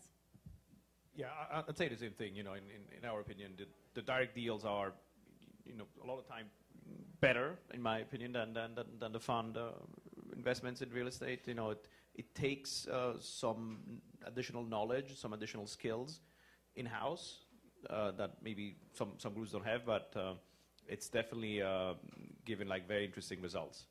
Yeah, 1.17 1.27
I, 1.53 1.65
I'd 1.69 1.77
say 1.77 1.89
the 1.89 1.97
same 1.97 2.13
thing. 2.13 2.37
You 2.37 2.45
know, 2.45 2.53
in, 2.53 2.63
in, 2.63 2.99
in 2.99 3.05
our 3.05 3.21
opinion, 3.21 3.55
the, 3.57 3.67
the 3.95 4.03
direct 4.03 4.37
deals 4.37 4.65
are, 4.65 4.93
you 5.65 5.77
know, 5.77 5.87
a 6.05 6.07
lot 6.07 6.19
of 6.19 6.29
time 6.29 6.47
better, 7.21 7.59
in 7.75 7.83
my 7.83 7.99
opinion, 7.99 8.33
than 8.33 8.53
than, 8.53 8.77
than, 8.77 8.87
than 9.01 9.13
the 9.13 9.21
fund 9.21 9.57
uh, 9.57 9.71
investments 10.37 10.83
in 10.83 10.91
real 10.91 11.09
estate. 11.09 11.49
You 11.49 11.55
know, 11.55 11.71
it 11.71 11.89
it 12.15 12.33
takes 12.37 12.87
uh, 12.87 13.15
some 13.19 14.01
additional 14.25 14.63
knowledge, 14.63 15.17
some 15.17 15.33
additional 15.33 15.67
skills 15.67 16.21
in 16.77 16.87
house 16.87 17.45
uh, 17.89 18.13
that 18.13 18.37
maybe 18.43 18.77
some 18.95 19.13
some 19.19 19.35
groups 19.35 19.53
don't 19.53 19.67
have, 19.67 19.85
but 19.85 20.13
uh, 20.17 20.35
it's 20.87 21.09
definitely 21.09 21.63
uh, 21.63 21.95
given 22.45 22.69
like 22.69 22.87
very 22.87 23.05
interesting 23.05 23.41
results 23.43 23.87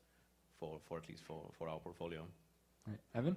for 0.58 0.78
for 0.86 0.98
at 0.98 1.08
least 1.08 1.24
for 1.24 1.50
for 1.58 1.68
our 1.68 1.78
portfolio. 1.78 2.20
All 2.20 2.92
right. 2.92 3.00
Evan? 3.14 3.36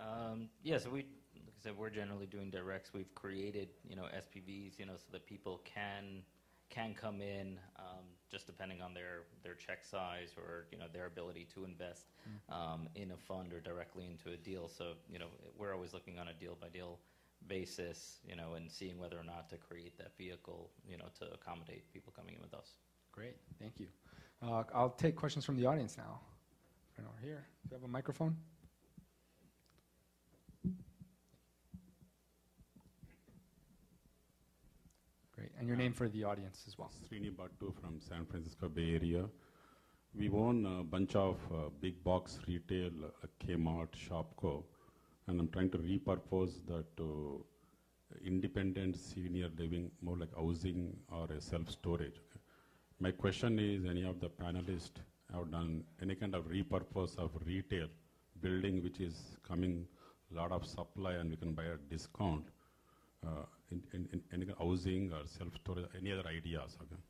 Um, 0.00 0.48
yeah, 0.62 0.78
so 0.78 0.90
we, 0.90 1.00
like 1.34 1.54
I 1.60 1.62
said, 1.62 1.76
we're 1.76 1.90
generally 1.90 2.26
doing 2.26 2.50
directs. 2.50 2.92
We've 2.92 3.14
created, 3.14 3.68
you 3.88 3.94
know, 3.94 4.04
SPVs, 4.04 4.78
you 4.78 4.86
know, 4.86 4.96
so 4.96 5.06
that 5.12 5.26
people 5.26 5.60
can 5.64 6.22
can 6.70 6.94
come 6.94 7.20
in, 7.20 7.58
um, 7.78 8.04
just 8.30 8.46
depending 8.46 8.80
on 8.80 8.94
their 8.94 9.24
their 9.44 9.54
check 9.54 9.84
size 9.84 10.30
or 10.36 10.66
you 10.72 10.78
know 10.78 10.86
their 10.92 11.06
ability 11.06 11.46
to 11.54 11.64
invest 11.64 12.06
um, 12.48 12.88
in 12.94 13.12
a 13.12 13.16
fund 13.16 13.52
or 13.52 13.60
directly 13.60 14.06
into 14.06 14.32
a 14.32 14.36
deal. 14.36 14.68
So 14.68 14.94
you 15.10 15.18
know, 15.18 15.26
we're 15.58 15.74
always 15.74 15.92
looking 15.92 16.18
on 16.18 16.28
a 16.28 16.34
deal 16.34 16.56
by 16.60 16.68
deal 16.68 16.98
basis, 17.48 18.18
you 18.26 18.36
know, 18.36 18.54
and 18.54 18.70
seeing 18.70 18.98
whether 18.98 19.18
or 19.18 19.24
not 19.24 19.48
to 19.50 19.56
create 19.56 19.96
that 19.98 20.16
vehicle, 20.16 20.70
you 20.86 20.96
know, 20.96 21.06
to 21.18 21.32
accommodate 21.32 21.92
people 21.92 22.12
coming 22.16 22.34
in 22.34 22.40
with 22.40 22.54
us. 22.54 22.76
Great. 23.12 23.36
Thank 23.60 23.78
you. 23.78 23.86
Uh, 24.42 24.64
I'll 24.74 24.90
take 24.90 25.16
questions 25.16 25.44
from 25.44 25.56
the 25.56 25.66
audience 25.66 25.96
now. 25.96 26.20
Right 26.98 27.06
over 27.06 27.18
here. 27.24 27.46
Do 27.68 27.74
you 27.74 27.76
have 27.76 27.84
a 27.84 27.88
microphone? 27.88 28.36
Great. 35.36 35.50
And 35.58 35.66
your 35.66 35.76
name 35.76 35.92
for 35.92 36.08
the 36.08 36.24
audience 36.24 36.64
as 36.66 36.78
well. 36.78 36.90
Srini 37.10 37.30
Bhattu 37.30 37.74
from 37.80 38.00
San 38.00 38.24
Francisco 38.26 38.68
Bay 38.68 38.94
Area. 38.94 39.24
We 40.14 40.28
own 40.28 40.66
a 40.66 40.84
bunch 40.84 41.16
of 41.16 41.38
uh, 41.50 41.70
big 41.80 42.04
box 42.04 42.38
retail, 42.46 42.90
uh, 43.04 43.26
Kmart, 43.42 43.88
Shopko, 43.96 44.64
and 45.26 45.40
I'm 45.40 45.48
trying 45.48 45.70
to 45.70 45.78
repurpose 45.78 46.64
that 46.66 46.86
independent 48.24 48.96
senior 48.96 49.48
living, 49.56 49.90
more 50.00 50.16
like 50.16 50.34
housing 50.36 50.96
or 51.10 51.26
a 51.32 51.40
self-storage. 51.40 52.20
My 53.00 53.10
question 53.10 53.58
is, 53.58 53.84
any 53.88 54.04
of 54.04 54.20
the 54.20 54.28
panelists 54.28 55.00
have 55.32 55.50
done 55.50 55.84
any 56.00 56.14
kind 56.14 56.34
of 56.34 56.44
repurpose 56.44 57.16
of 57.18 57.30
retail 57.46 57.88
building 58.40 58.82
which 58.82 59.00
is 59.00 59.38
coming 59.46 59.86
lot 60.34 60.52
of 60.52 60.66
supply 60.66 61.12
and 61.12 61.30
we 61.30 61.36
can 61.36 61.52
buy 61.52 61.64
at 61.64 61.88
discount? 61.88 62.44
Uh, 63.24 63.44
in, 63.70 63.82
in, 63.94 64.08
in 64.12 64.22
any 64.32 64.46
housing 64.58 65.12
or 65.12 65.22
self-storage, 65.26 65.86
any 65.96 66.12
other 66.12 66.28
ideas? 66.28 66.76
Okay? 66.82 67.00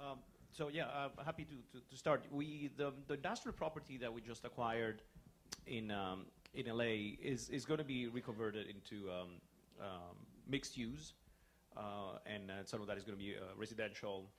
Um, 0.00 0.18
so 0.50 0.68
yeah, 0.68 0.86
uh, 0.86 1.08
happy 1.24 1.44
to, 1.44 1.78
to, 1.78 1.84
to 1.88 1.96
start. 1.96 2.24
We 2.30 2.70
the, 2.76 2.92
the 3.06 3.14
industrial 3.14 3.56
property 3.56 3.98
that 3.98 4.12
we 4.12 4.20
just 4.20 4.44
acquired 4.44 5.02
in 5.66 5.90
um, 5.90 6.26
in 6.54 6.66
LA 6.66 7.16
is 7.22 7.48
is 7.50 7.64
going 7.64 7.78
to 7.78 7.84
be 7.84 8.08
reconverted 8.08 8.66
into 8.68 9.10
um, 9.10 9.28
um, 9.80 10.16
mixed 10.48 10.76
use, 10.76 11.12
uh, 11.76 12.18
and 12.26 12.50
uh, 12.50 12.54
some 12.64 12.80
of 12.80 12.86
that 12.86 12.96
is 12.96 13.04
going 13.04 13.16
to 13.18 13.24
be 13.24 13.34
uh, 13.36 13.44
residential, 13.56 14.30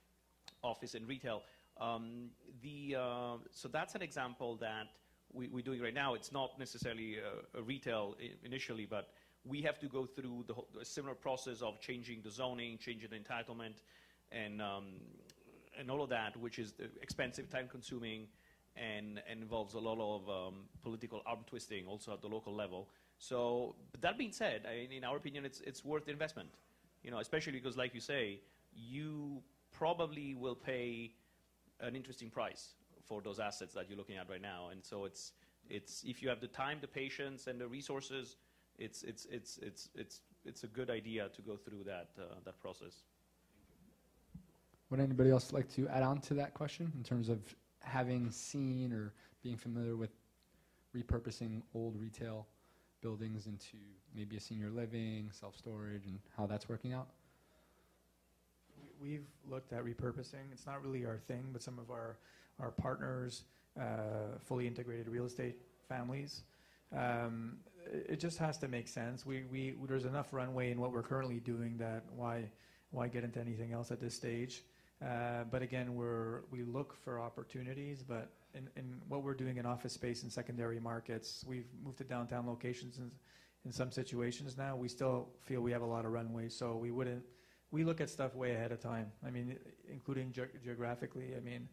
office, 0.62 0.94
and 0.94 1.08
retail. 1.08 1.42
Um, 1.80 2.30
the 2.62 2.96
uh, 2.98 3.36
so 3.50 3.68
that's 3.68 3.94
an 3.94 4.02
example 4.02 4.56
that 4.56 4.86
we, 5.32 5.48
we're 5.48 5.62
doing 5.62 5.80
right 5.80 5.94
now. 5.94 6.14
It's 6.14 6.32
not 6.32 6.58
necessarily 6.58 7.16
a, 7.54 7.62
retail 7.62 8.16
initially, 8.44 8.86
but 8.86 9.08
we 9.44 9.62
have 9.62 9.78
to 9.80 9.86
go 9.86 10.04
through 10.04 10.44
the 10.46 10.54
whole, 10.54 10.68
similar 10.82 11.14
process 11.14 11.62
of 11.62 11.80
changing 11.80 12.20
the 12.22 12.30
zoning, 12.30 12.78
changing 12.78 13.10
the 13.10 13.16
entitlement, 13.16 13.76
and 14.32 14.60
um, 14.60 14.86
and 15.78 15.90
all 15.90 16.02
of 16.02 16.10
that, 16.10 16.36
which 16.36 16.58
is 16.58 16.74
expensive, 17.00 17.48
time-consuming, 17.48 18.26
and, 18.76 19.20
and 19.28 19.42
involves 19.42 19.74
a 19.74 19.78
lot 19.78 19.98
of 19.98 20.28
um, 20.28 20.54
political 20.82 21.22
arm 21.26 21.40
twisting 21.46 21.86
also 21.86 22.12
at 22.12 22.20
the 22.20 22.28
local 22.28 22.54
level. 22.54 22.88
So, 23.18 23.74
that 24.00 24.16
being 24.16 24.32
said, 24.32 24.66
I, 24.66 24.88
in 24.94 25.04
our 25.04 25.16
opinion, 25.16 25.44
it's 25.44 25.60
it's 25.60 25.84
worth 25.84 26.06
the 26.06 26.12
investment. 26.12 26.48
You 27.02 27.10
know, 27.10 27.18
especially 27.18 27.52
because, 27.52 27.76
like 27.76 27.94
you 27.94 28.00
say, 28.00 28.40
you 28.74 29.42
probably 29.72 30.34
will 30.34 30.54
pay 30.54 31.12
an 31.80 31.96
interesting 31.96 32.30
price 32.30 32.74
for 33.06 33.20
those 33.20 33.38
assets 33.38 33.74
that 33.74 33.88
you're 33.88 33.98
looking 33.98 34.16
at 34.16 34.28
right 34.30 34.40
now. 34.40 34.68
And 34.70 34.82
so, 34.82 35.04
it's 35.04 35.32
it's 35.68 36.02
if 36.06 36.22
you 36.22 36.30
have 36.30 36.40
the 36.40 36.46
time, 36.48 36.78
the 36.80 36.88
patience, 36.88 37.46
and 37.46 37.60
the 37.60 37.68
resources, 37.68 38.36
it's 38.78 39.02
it's 39.02 39.26
it's 39.30 39.58
it's 39.58 39.90
it's 39.94 40.20
it's 40.46 40.64
a 40.64 40.68
good 40.68 40.88
idea 40.88 41.28
to 41.28 41.42
go 41.42 41.56
through 41.56 41.84
that 41.84 42.08
uh, 42.18 42.36
that 42.44 42.58
process. 42.58 43.02
Would 44.88 45.00
anybody 45.00 45.30
else 45.30 45.52
like 45.52 45.68
to 45.74 45.88
add 45.88 46.02
on 46.02 46.20
to 46.22 46.34
that 46.34 46.54
question 46.54 46.90
in 46.96 47.04
terms 47.04 47.28
of 47.28 47.54
having 47.80 48.30
seen 48.30 48.92
or 48.92 49.12
being 49.42 49.56
familiar 49.56 49.96
with 49.96 50.10
repurposing 50.96 51.62
old 51.74 51.96
retail 52.00 52.46
buildings 53.00 53.46
into 53.46 53.76
maybe 54.14 54.36
a 54.36 54.40
senior 54.40 54.70
living, 54.70 55.30
self 55.32 55.56
storage, 55.56 56.06
and 56.06 56.18
how 56.36 56.46
that's 56.46 56.68
working 56.68 56.92
out? 56.92 57.08
We- 59.00 59.10
We've 59.10 59.26
looked 59.48 59.72
at 59.72 59.84
repurposing. 59.84 60.52
It's 60.52 60.66
not 60.66 60.82
really 60.82 61.06
our 61.06 61.18
thing, 61.18 61.48
but 61.52 61.62
some 61.62 61.78
of 61.78 61.90
our, 61.90 62.18
our 62.58 62.70
partners, 62.70 63.44
uh, 63.80 64.36
fully 64.40 64.66
integrated 64.66 65.08
real 65.08 65.24
estate 65.26 65.56
families, 65.88 66.42
um, 66.96 67.56
it 67.86 68.20
just 68.20 68.38
has 68.38 68.58
to 68.58 68.68
make 68.68 68.88
sense. 68.88 69.24
We, 69.24 69.44
we, 69.50 69.74
there's 69.88 70.04
enough 70.04 70.32
runway 70.32 70.70
in 70.70 70.80
what 70.80 70.92
we're 70.92 71.02
currently 71.02 71.38
doing 71.40 71.76
that 71.78 72.04
why, 72.14 72.50
why 72.90 73.08
get 73.08 73.24
into 73.24 73.40
anything 73.40 73.72
else 73.72 73.90
at 73.90 74.00
this 74.00 74.14
stage? 74.14 74.64
Uh, 75.02 75.44
But 75.50 75.62
again, 75.62 75.94
we're, 75.94 76.42
we 76.50 76.62
look 76.62 76.94
for 77.04 77.20
opportunities, 77.20 78.02
but 78.02 78.30
in, 78.54 78.68
what 79.08 79.22
we're 79.22 79.34
doing 79.34 79.56
in 79.56 79.66
office 79.66 79.92
space 79.92 80.22
and 80.22 80.32
secondary 80.32 80.80
markets, 80.80 81.44
we've 81.46 81.68
moved 81.84 81.98
to 81.98 82.04
downtown 82.04 82.46
locations 82.46 82.98
in, 82.98 83.10
in 83.64 83.72
some 83.72 83.90
situations 83.90 84.56
now. 84.58 84.76
We 84.76 84.88
still 84.88 85.28
feel 85.40 85.60
we 85.62 85.72
have 85.72 85.82
a 85.82 85.86
lot 85.86 86.04
of 86.04 86.12
runway, 86.12 86.48
so 86.48 86.76
we 86.76 86.90
wouldn't, 86.90 87.22
we 87.70 87.84
look 87.84 88.00
at 88.00 88.10
stuff 88.10 88.34
way 88.34 88.54
ahead 88.54 88.72
of 88.72 88.80
time. 88.80 89.10
I 89.26 89.30
mean, 89.30 89.58
including 89.88 90.32
ge- 90.32 90.62
geographically. 90.62 91.34
I 91.36 91.40
mean, 91.40 91.68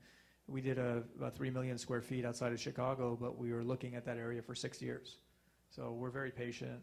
we 0.47 0.61
did 0.61 0.77
a, 0.77 1.03
about 1.17 1.35
three 1.35 1.49
million 1.49 1.77
square 1.77 2.01
feet 2.01 2.23
outside 2.25 2.53
of 2.53 2.59
Chicago, 2.59 3.17
but 3.19 3.37
we 3.37 3.51
were 3.51 3.63
looking 3.63 3.95
at 3.95 4.05
that 4.05 4.17
area 4.17 4.41
for 4.41 4.55
six 4.55 4.81
years. 4.81 5.17
So 5.69 5.91
we're 5.91 6.11
very 6.11 6.31
patient, 6.31 6.79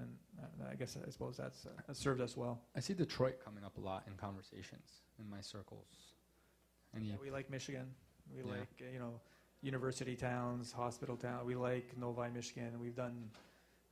and 0.00 0.10
uh, 0.40 0.70
I 0.70 0.74
guess 0.74 0.96
I 1.06 1.10
suppose 1.10 1.36
that's 1.36 1.66
uh, 1.66 1.92
served 1.92 2.20
us 2.20 2.36
well. 2.36 2.60
I 2.76 2.80
see 2.80 2.94
Detroit 2.94 3.36
coming 3.44 3.64
up 3.64 3.76
a 3.78 3.80
lot 3.80 4.04
in 4.06 4.14
conversations 4.14 5.02
in 5.18 5.28
my 5.28 5.40
circles. 5.40 5.86
Any? 6.96 7.06
Yeah, 7.06 7.14
we 7.20 7.30
like 7.30 7.50
Michigan. 7.50 7.86
We 8.34 8.42
Yeah. 8.42 8.58
like 8.58 8.82
uh, 8.82 8.92
you 8.92 8.98
know 8.98 9.20
university 9.62 10.16
towns, 10.16 10.72
hospital 10.72 11.16
town. 11.16 11.44
We 11.44 11.54
like 11.54 11.96
Novi, 11.98 12.28
Michigan. 12.32 12.78
We've 12.80 12.94
done 12.96 13.30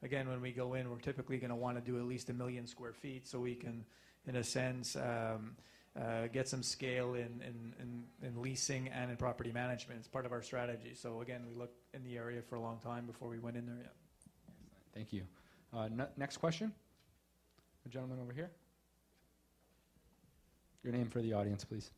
again 0.02 0.28
when 0.28 0.40
we 0.40 0.52
go 0.52 0.74
in, 0.74 0.90
we're 0.90 0.98
typically 0.98 1.38
going 1.38 1.50
to 1.50 1.56
want 1.56 1.76
to 1.76 1.82
do 1.82 1.98
at 1.98 2.04
least 2.04 2.30
a 2.30 2.34
million 2.34 2.66
square 2.66 2.92
feet 2.92 3.26
so 3.26 3.40
we 3.40 3.54
can, 3.54 3.84
in 4.26 4.36
a 4.36 4.44
sense, 4.44 4.96
um, 4.96 5.56
uh, 6.00 6.26
get 6.28 6.46
some 6.48 6.62
scale 6.62 7.14
in, 7.14 7.42
in, 7.42 7.74
in, 7.80 8.04
in 8.22 8.42
leasing 8.42 8.88
and 8.88 9.10
in 9.10 9.16
property 9.16 9.50
management. 9.50 9.98
It's 9.98 10.08
part 10.08 10.26
of 10.26 10.32
our 10.32 10.42
strategy. 10.42 10.92
So 10.94 11.22
again, 11.22 11.42
we 11.48 11.54
looked 11.54 11.78
in 11.94 12.04
the 12.04 12.16
area 12.18 12.42
for 12.42 12.56
a 12.56 12.60
long 12.60 12.78
time 12.78 13.06
before 13.06 13.28
we 13.28 13.38
went 13.38 13.56
in 13.56 13.66
there. 13.66 13.76
Yeah. 13.80 13.88
Thank 14.94 15.12
you. 15.12 15.22
Uh, 15.76 15.84
n- 15.84 16.06
next 16.16 16.38
question. 16.38 16.72
The 17.84 17.90
gentleman 17.90 18.18
over 18.22 18.32
here. 18.32 18.50
Your 20.82 20.92
name 20.92 21.10
for 21.10 21.20
the 21.20 21.34
audience, 21.34 21.64
please. 21.64 21.90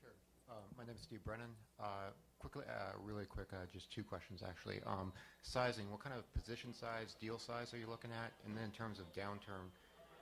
Sure. 0.00 0.10
Uh, 0.48 0.54
My 0.78 0.84
name 0.84 0.94
is 0.96 1.02
Steve 1.02 1.22
Brennan. 1.24 1.50
Uh, 1.78 2.10
Quickly, 2.38 2.62
uh, 2.70 2.94
really 3.02 3.26
quick, 3.26 3.48
uh, 3.52 3.66
just 3.72 3.90
two 3.90 4.04
questions, 4.04 4.44
actually. 4.48 4.78
Um, 4.86 5.12
Sizing, 5.42 5.90
what 5.90 5.98
kind 5.98 6.14
of 6.16 6.22
position 6.34 6.72
size, 6.72 7.16
deal 7.20 7.36
size 7.36 7.74
are 7.74 7.78
you 7.78 7.88
looking 7.88 8.12
at? 8.12 8.30
And 8.46 8.56
then 8.56 8.62
in 8.62 8.70
terms 8.70 9.00
of 9.00 9.12
downturn, 9.12 9.74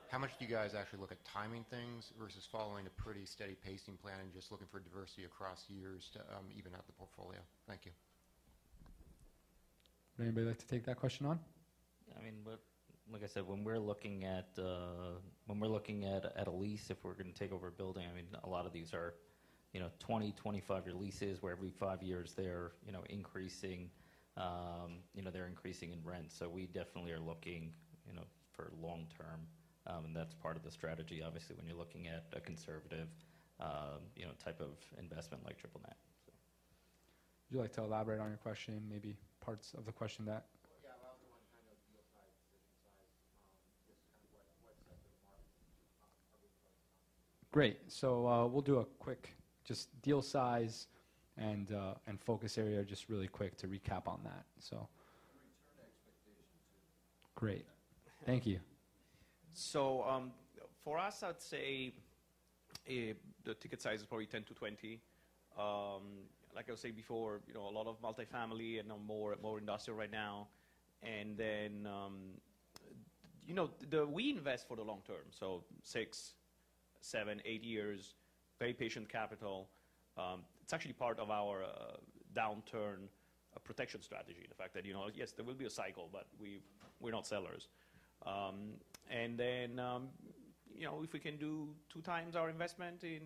how 0.09 0.16
much 0.16 0.31
do 0.38 0.47
you 0.47 0.51
guys 0.51 0.73
actually 0.75 1.01
look 1.01 1.12
at 1.12 1.23
timing 1.27 1.66
things 1.69 2.12
versus 2.19 2.49
following 2.51 2.87
a 2.87 2.90
pretty 3.03 3.27
steady 3.27 3.55
pacing 3.62 3.99
plan 3.99 4.14
and 4.23 4.33
just 4.33 4.51
looking 4.51 4.66
for 4.73 4.81
diversity 4.81 5.25
across 5.25 5.66
years 5.69 6.09
to 6.14 6.21
um, 6.35 6.47
even 6.57 6.73
out 6.75 6.87
the 6.87 6.95
portfolio? 6.95 7.38
Thank 7.69 7.85
you. 7.85 7.92
Would 10.16 10.25
anybody 10.25 10.47
like 10.47 10.59
to 10.59 10.66
take 10.66 10.87
that 10.87 10.97
question 10.97 11.27
on? 11.27 11.38
I 12.19 12.25
mean, 12.25 12.37
what, 12.45 12.61
like 13.12 13.23
I 13.23 13.27
said, 13.27 13.47
when 13.47 13.64
we're 13.64 13.79
looking 13.79 14.25
at 14.25 14.49
uh, 14.59 15.19
when 15.47 15.61
we're 15.61 15.69
looking 15.69 16.05
at 16.05 16.25
at 16.37 16.47
a 16.49 16.51
lease, 16.51 16.90
if 16.90 17.05
we're 17.05 17.14
going 17.14 17.33
to 17.33 17.38
take 17.38 17.53
over 17.53 17.69
a 17.69 17.73
building, 17.73 18.05
I 18.11 18.14
mean, 18.14 18.27
a 18.45 18.49
lot 18.49 18.66
of 18.66 18.73
these 18.73 18.92
are, 18.92 19.14
you 19.73 19.81
know, 19.81 19.88
20, 19.99 20.33
25 20.33 20.87
year 20.87 20.95
leases 20.95 21.42
where 21.42 21.53
every 21.53 21.71
five 21.71 22.03
years 22.03 22.35
they're 22.37 22.73
you 22.85 22.92
know 22.92 23.03
increasing, 23.09 23.90
um, 24.37 24.99
you 25.14 25.23
know, 25.23 25.31
they're 25.31 25.47
increasing 25.47 25.92
in 25.92 26.03
rent. 26.05 26.33
So 26.33 26.49
we 26.49 26.66
definitely 26.66 27.12
are 27.12 27.21
looking, 27.21 27.73
you 28.07 28.14
know, 28.14 28.25
for 28.53 28.73
long 28.81 29.07
term, 29.16 29.47
um, 29.87 30.07
and 30.07 30.16
that's 30.16 30.35
part 30.35 30.57
of 30.57 30.62
the 30.62 30.71
strategy. 30.71 31.23
Obviously, 31.25 31.57
when 31.57 31.66
you're 31.66 31.79
looking 31.79 32.09
at 32.09 32.25
a 32.33 32.40
conservative, 32.40 33.09
um, 33.61 34.03
you 34.16 34.25
know, 34.25 34.33
type 34.42 34.61
of 34.61 34.77
investment 34.99 35.45
like 35.45 35.59
triple 35.59 35.81
net. 35.85 35.97
So. 36.25 36.33
Would 37.51 37.57
you 37.57 37.62
like 37.62 37.73
to 37.75 37.83
elaborate 37.83 38.21
on 38.21 38.29
your 38.29 38.38
question? 38.38 38.83
Maybe 38.90 39.14
parts 39.40 39.75
of 39.79 39.87
the 39.87 39.92
question 39.92 40.25
that 40.25 40.47
Great. 47.57 47.79
So 47.88 48.29
uh, 48.29 48.47
we'll 48.47 48.61
do 48.61 48.81
a 48.81 48.85
quick, 48.99 49.35
just 49.64 49.88
deal 50.03 50.21
size 50.21 50.88
and 51.38 51.73
uh, 51.73 51.95
and 52.07 52.21
focus 52.21 52.59
area, 52.59 52.85
just 52.85 53.09
really 53.09 53.29
quick 53.29 53.57
to 53.57 53.66
recap 53.66 54.07
on 54.07 54.21
that. 54.25 54.45
So. 54.59 54.87
Great. 57.35 57.64
Thank 58.27 58.45
you. 58.47 58.61
So 59.55 60.05
um, 60.07 60.33
for 60.85 60.99
us, 60.99 61.23
I'd 61.23 61.40
say 61.40 61.95
uh, 62.87 63.14
the 63.45 63.55
ticket 63.55 63.81
size 63.81 64.01
is 64.01 64.07
probably 64.07 64.27
10 64.27 64.42
to 64.42 64.53
20. 64.53 65.01
Um, 65.59 65.64
like 66.55 66.69
I 66.69 66.73
was 66.73 66.81
saying 66.81 66.95
before, 66.95 67.40
you 67.49 67.55
know, 67.55 67.66
a 67.71 67.73
lot 67.73 67.87
of 67.87 68.03
multifamily 68.03 68.81
and 68.81 68.92
more 69.07 69.35
more 69.42 69.59
industrial 69.59 69.99
right 69.99 70.12
now, 70.12 70.49
and 71.03 71.38
then 71.38 71.87
um, 71.87 72.16
you 73.47 73.55
know, 73.55 73.71
the, 73.88 74.07
we 74.07 74.29
invest 74.29 74.69
for 74.69 74.77
the 74.77 74.85
long 74.85 75.01
term, 75.07 75.25
so 75.31 75.64
six, 75.83 76.35
seven, 77.07 77.40
eight 77.45 77.64
years, 77.64 78.14
very 78.59 78.73
patient 78.73 79.09
capital. 79.09 79.69
Um, 80.16 80.40
it's 80.62 80.73
actually 80.73 80.95
part 80.95 81.19
of 81.19 81.31
our 81.31 81.62
uh, 81.62 81.97
downturn 82.35 82.99
uh, 83.55 83.59
protection 83.64 84.03
strategy. 84.03 84.47
The 84.49 84.55
fact 84.55 84.75
that 84.75 84.85
you 84.85 84.92
know, 84.92 85.09
yes, 85.14 85.33
there 85.33 85.45
will 85.45 85.55
be 85.55 85.66
a 85.66 85.71
cycle, 85.71 86.09
but 86.12 86.27
we 86.40 86.61
we're 87.01 87.12
not 87.12 87.27
sellers. 87.27 87.69
Um, 88.25 88.75
and 89.11 89.38
then, 89.38 89.79
um, 89.79 90.09
you 90.75 90.87
know, 90.87 91.03
if 91.05 91.12
we 91.12 91.21
can 91.21 91.37
do 91.37 91.69
two 91.92 92.01
times 92.01 92.35
our 92.35 92.49
investment 92.49 93.05
in 93.05 93.21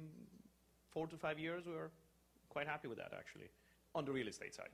four 0.91 1.07
to 1.07 1.17
five 1.17 1.39
years, 1.39 1.65
we're 1.67 1.91
quite 2.49 2.67
happy 2.67 2.89
with 2.89 2.99
that 2.99 3.13
actually, 3.17 3.49
on 3.95 4.05
the 4.05 4.13
real 4.13 4.29
estate 4.29 4.55
side. 4.55 4.71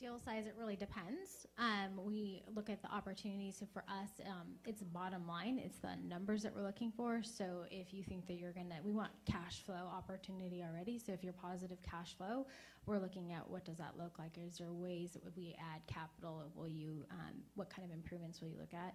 Deal 0.00 0.18
size, 0.18 0.46
it 0.46 0.54
really 0.58 0.76
depends. 0.76 1.46
Um, 1.58 2.02
we 2.06 2.42
look 2.56 2.70
at 2.70 2.80
the 2.80 2.90
opportunities. 2.90 3.56
So 3.60 3.66
for 3.70 3.84
us, 3.86 4.08
um, 4.26 4.54
it's 4.64 4.82
bottom 4.82 5.26
line. 5.28 5.60
It's 5.62 5.76
the 5.76 5.94
numbers 6.08 6.42
that 6.42 6.56
we're 6.56 6.62
looking 6.62 6.90
for. 6.90 7.22
So 7.22 7.64
if 7.70 7.92
you 7.92 8.02
think 8.02 8.26
that 8.28 8.38
you're 8.38 8.54
gonna, 8.54 8.76
we 8.82 8.92
want 8.92 9.10
cash 9.26 9.62
flow 9.62 9.90
opportunity 9.94 10.62
already. 10.62 10.98
So 10.98 11.12
if 11.12 11.22
you're 11.22 11.34
positive 11.34 11.82
cash 11.82 12.16
flow, 12.16 12.46
we're 12.86 12.98
looking 12.98 13.32
at 13.32 13.46
what 13.46 13.66
does 13.66 13.76
that 13.76 13.98
look 13.98 14.18
like? 14.18 14.38
Is 14.38 14.56
there 14.56 14.72
ways 14.72 15.18
that 15.22 15.36
we 15.36 15.54
add 15.60 15.82
capital? 15.86 16.50
Will 16.54 16.66
you, 16.66 17.04
um, 17.10 17.34
what 17.54 17.68
kind 17.68 17.86
of 17.86 17.94
improvements 17.94 18.40
will 18.40 18.48
you 18.48 18.56
look 18.58 18.72
at? 18.72 18.94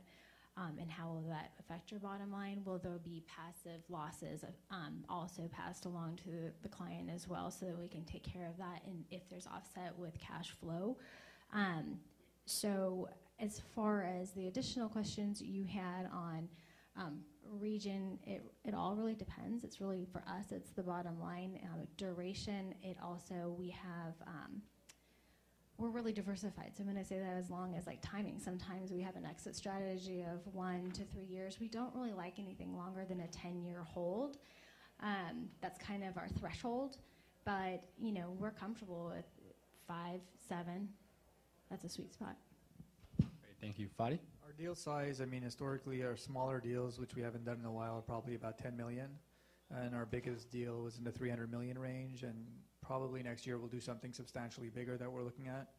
Um, 0.58 0.78
and 0.80 0.90
how 0.90 1.10
will 1.10 1.26
that 1.30 1.52
affect 1.60 1.92
your 1.92 2.00
bottom 2.00 2.32
line? 2.32 2.62
Will 2.64 2.78
there 2.78 2.98
be 3.04 3.24
passive 3.28 3.82
losses 3.90 4.46
um, 4.72 5.04
also 5.10 5.50
passed 5.52 5.84
along 5.84 6.18
to 6.24 6.52
the, 6.62 6.70
client 6.70 7.10
as 7.14 7.28
well 7.28 7.52
so 7.52 7.66
that 7.66 7.78
we 7.78 7.90
can 7.90 8.06
take 8.06 8.24
care 8.24 8.48
of 8.48 8.58
that 8.58 8.82
and 8.86 9.04
if 9.12 9.30
there's 9.30 9.48
offset 9.48 9.98
with 9.98 10.18
cash 10.18 10.52
flow? 10.52 10.98
Um, 11.52 12.00
so, 12.46 13.10
as 13.40 13.62
far 13.76 14.04
as 14.04 14.32
the 14.32 14.48
additional 14.48 14.88
questions 14.88 15.42
you 15.42 15.66
had 15.66 16.10
on 16.14 16.48
region, 17.60 18.18
it, 18.24 18.44
it 18.64 18.74
all 18.74 18.96
really 18.96 19.16
depends. 19.16 19.64
It's 19.64 19.82
really 19.82 20.08
for 20.12 20.24
us, 20.28 20.52
it's 20.52 20.72
the 20.72 20.84
bottom 20.84 21.20
line. 21.20 21.60
Duration, 21.98 22.74
it 22.82 22.98
also, 23.04 23.56
we 23.58 23.70
have 23.70 24.14
we're 25.78 25.90
really 25.90 26.14
diversified. 26.14 26.72
So 26.76 26.84
I'm 26.84 26.90
going 26.90 27.02
to 27.02 27.08
say 27.08 27.20
that 27.20 27.36
as 27.38 27.50
long 27.50 27.76
as 27.76 27.86
like 27.86 28.00
timing. 28.02 28.40
Sometimes 28.40 28.92
we 28.92 29.02
have 29.02 29.16
an 29.16 29.26
exit 29.26 29.56
strategy 29.56 30.22
of 30.22 30.54
one 30.54 30.92
to 30.92 31.04
three 31.04 31.26
years. 31.26 31.58
We 31.60 31.68
don't 31.68 31.94
really 31.94 32.14
like 32.14 32.40
anything 32.40 32.78
longer 32.78 33.04
than 33.08 33.20
a 33.22 33.28
10 33.28 33.62
year 33.64 33.84
hold. 33.84 34.38
Um, 35.02 35.50
that's 35.62 35.78
kind 35.78 36.04
of 36.04 36.18
our 36.18 36.30
threshold. 36.40 36.98
But, 37.44 37.84
you 38.00 38.12
know, 38.12 38.36
we're 38.40 38.52
comfortable 38.52 39.12
with 39.16 39.26
five, 39.88 40.22
seven. 40.48 40.90
That's 41.70 41.84
a 41.84 41.90
sweet 41.90 42.14
spot. 42.14 42.36
Great. 43.20 43.30
Thank 43.62 43.78
you. 43.78 43.88
Fadi? 44.00 44.20
Our 44.44 44.54
deal 44.58 44.76
size, 44.76 45.22
I 45.22 45.26
mean, 45.26 45.42
historically, 45.42 46.04
our 46.04 46.16
smaller 46.16 46.60
deals, 46.60 47.00
which 47.00 47.16
we 47.16 47.22
haven't 47.22 47.46
done 47.46 47.58
in 47.60 47.66
a 47.66 47.72
while, 47.72 47.98
are 47.98 48.02
probably 48.02 48.36
about 48.36 48.58
10 48.58 48.78
million. 48.78 49.10
And 49.72 49.94
our 49.94 50.06
biggest 50.06 50.50
deal 50.52 50.84
was 50.84 50.98
in 50.98 51.04
the 51.04 51.12
300 51.12 51.52
million 51.52 51.78
range. 51.78 52.24
And 52.24 52.46
probably 52.86 53.24
next 53.24 53.48
year 53.48 53.58
we'll 53.58 53.68
do 53.68 53.80
something 53.80 54.14
substantially 54.14 54.70
bigger 54.70 54.98
that 54.98 55.12
we're 55.12 55.24
looking 55.24 55.48
at. 55.48 55.70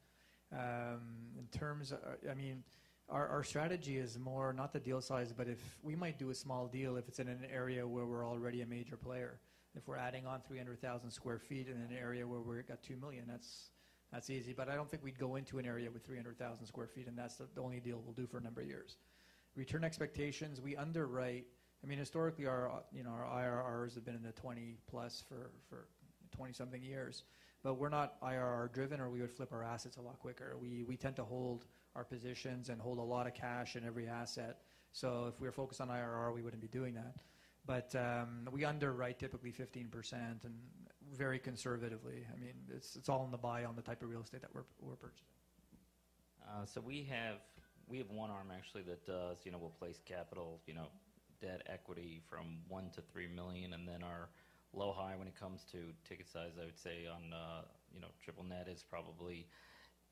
Um, 0.53 1.01
in 1.39 1.47
terms, 1.59 1.93
I 2.31 2.35
mean, 2.35 2.63
our, 3.09 3.29
our 3.29 3.45
strategy 3.45 3.99
is 3.99 4.19
more 4.19 4.53
not 4.53 4.73
the 4.73 4.81
deal 4.81 5.01
size, 5.01 5.33
but 5.33 5.49
if 5.49 5.79
we 5.83 5.95
might 5.95 6.19
do 6.19 6.31
a 6.31 6.35
small 6.35 6.67
deal 6.67 6.97
if 6.97 7.09
it's 7.09 7.19
in 7.19 7.29
an 7.29 7.47
area 7.53 7.87
where 7.87 8.07
we're 8.07 8.27
already 8.27 8.63
a 8.63 8.67
major 8.67 8.97
player. 8.97 9.41
If 9.77 9.87
we're 9.87 9.99
adding 9.99 10.27
on 10.27 10.41
300,000 10.41 11.11
square 11.11 11.39
feet 11.39 11.69
in 11.69 11.77
an 11.77 11.95
area 11.95 12.27
where 12.27 12.41
we've 12.41 12.67
got 12.67 12.83
2 12.83 12.97
million, 12.97 13.25
that's 13.29 13.71
that's 14.13 14.31
easy. 14.31 14.55
But 14.55 14.71
I 14.71 14.75
don't 14.75 14.91
think 14.91 15.05
we'd 15.05 15.19
go 15.19 15.37
into 15.37 15.59
an 15.59 15.67
area 15.67 15.91
with 15.91 16.03
300,000 16.05 16.65
square 16.65 16.87
feet, 16.87 17.09
and 17.09 17.19
that's 17.19 17.37
the, 17.37 17.61
only 17.61 17.81
deal 17.81 18.01
we'll 18.03 18.15
do 18.15 18.27
for 18.27 18.39
a 18.39 18.41
number 18.41 18.63
of 18.63 18.69
years. 18.69 18.97
Return 19.55 19.85
expectations, 19.85 20.61
we 20.61 20.77
underwrite. 20.77 21.45
I 21.85 21.87
mean, 21.87 21.99
historically, 21.99 22.47
our 22.47 22.83
you 22.93 23.05
know 23.05 23.11
our 23.11 23.25
IRRs 23.25 23.95
have 23.95 24.05
been 24.05 24.15
in 24.15 24.23
the 24.23 24.33
20 24.33 24.79
plus 24.89 25.23
for 25.29 25.51
for 26.31 26.37
20 26.37 26.53
something 26.53 26.83
years. 26.83 27.25
But 27.63 27.75
we're 27.75 27.89
not 27.89 28.21
IRR 28.21 28.73
driven, 28.73 29.01
or 29.01 29.11
we 29.11 29.21
would 29.21 29.33
flip 29.33 29.53
our 29.53 29.63
assets 29.63 29.97
a 29.97 30.01
lot 30.01 30.19
quicker. 30.19 30.57
We, 30.61 30.85
we 30.85 30.97
tend 30.97 31.17
to 31.17 31.25
hold 31.25 31.65
our 31.95 32.05
positions 32.05 32.69
and 32.69 32.81
hold 32.81 32.99
a 32.99 33.03
lot 33.03 33.27
of 33.27 33.35
cash 33.35 33.77
in 33.77 33.85
every 33.85 34.07
asset. 34.07 34.59
So 34.93 35.27
if 35.29 35.41
we 35.41 35.49
were 35.49 35.53
focused 35.53 35.81
on 35.81 35.89
IRR, 35.89 36.35
we 36.35 36.43
wouldn't 36.43 36.63
be 36.63 36.69
doing 36.69 36.95
that. 36.95 37.17
But 37.67 37.95
um, 37.97 38.49
we 38.53 38.65
underwrite 38.65 39.19
typically 39.19 39.53
15% 39.53 40.13
and 40.45 40.55
very 41.15 41.39
conservatively. 41.39 42.25
I 42.33 42.39
mean, 42.39 42.55
it's, 42.75 43.09
all 43.09 43.25
in 43.25 43.31
the 43.31 43.39
buy 43.39 43.65
on 43.65 43.75
the 43.77 43.83
type 43.83 44.03
of 44.03 44.11
real 44.11 44.23
estate 44.23 44.43
that 44.43 44.51
we're, 44.55 44.63
purchasing. 44.97 45.27
Uh, 46.49 46.65
so 46.65 46.81
we 46.81 47.03
have 47.11 47.39
we 47.89 47.99
have 47.99 48.11
one 48.11 48.31
arm 48.31 48.49
actually 48.57 48.83
that 48.83 49.05
does 49.05 49.39
you 49.45 49.51
know 49.51 49.59
we'll 49.59 49.71
place 49.71 50.01
capital 50.05 50.61
you 50.67 50.75
know 50.75 50.87
debt 51.41 51.63
equity 51.67 52.23
from 52.29 52.59
one 52.69 52.91
to 52.95 53.01
three 53.01 53.27
million, 53.27 53.73
and 53.73 53.87
then 53.87 54.03
our 54.03 54.29
low 54.77 54.93
high 54.93 55.15
when 55.17 55.27
it 55.27 55.39
comes 55.39 55.65
to 55.73 55.79
ticket 56.09 56.29
size. 56.29 56.53
I 56.61 56.65
would 56.67 56.79
say 56.79 57.07
on 57.07 57.33
uh, 57.33 57.63
you 57.93 58.01
know 58.01 58.09
triple 58.23 58.45
net 58.45 58.69
is 58.71 58.83
probably 58.83 59.49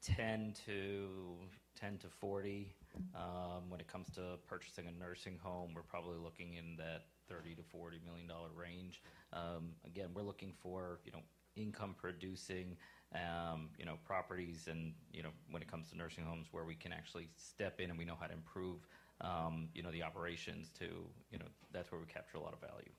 10 0.03 0.55
to 0.67 1.37
10 1.79 1.99
to 1.99 2.09
40. 2.09 2.75
Um, 3.15 3.71
when 3.71 3.81
it 3.81 3.89
comes 3.89 4.09
to 4.15 4.39
purchasing 4.47 4.87
a 4.87 4.93
nursing 4.93 5.39
home, 5.43 5.73
we're 5.75 5.83
probably 5.83 6.19
looking 6.19 6.55
in 6.55 6.77
that 6.77 7.07
30 7.29 7.55
to 7.57 7.63
40 7.63 8.01
million 8.05 8.27
dollar 8.27 8.49
range. 8.57 9.03
Um, 9.33 9.73
again, 9.85 10.09
we're 10.15 10.23
looking 10.23 10.53
for 10.63 11.01
you 11.05 11.13
know 11.13 11.21
income 11.57 11.95
producing 11.97 12.77
um, 13.15 13.71
you 13.79 13.85
know 13.85 13.97
properties, 14.05 14.69
and 14.71 14.95
you 15.13 15.23
know 15.23 15.31
when 15.51 15.63
it 15.63 15.71
comes 15.71 15.91
to 15.91 15.97
nursing 15.97 16.25
homes, 16.25 16.49
where 16.51 16.65
we 16.65 16.75
can 16.75 16.93
actually 16.93 17.29
step 17.37 17.81
in 17.81 17.91
and 17.91 17.99
we 17.99 18.05
know 18.05 18.17
how 18.19 18.27
to 18.27 18.33
improve 18.35 18.87
um, 19.21 19.69
you 19.75 19.83
know 19.83 19.91
the 19.91 20.03
operations 20.03 20.71
to 20.79 20.87
you 21.31 21.39
know 21.39 21.47
that's 21.73 21.91
where 21.91 22.01
we 22.01 22.07
capture 22.07 22.39
a 22.39 22.41
lot 22.41 22.53
of 22.53 22.61
value. 22.61 22.93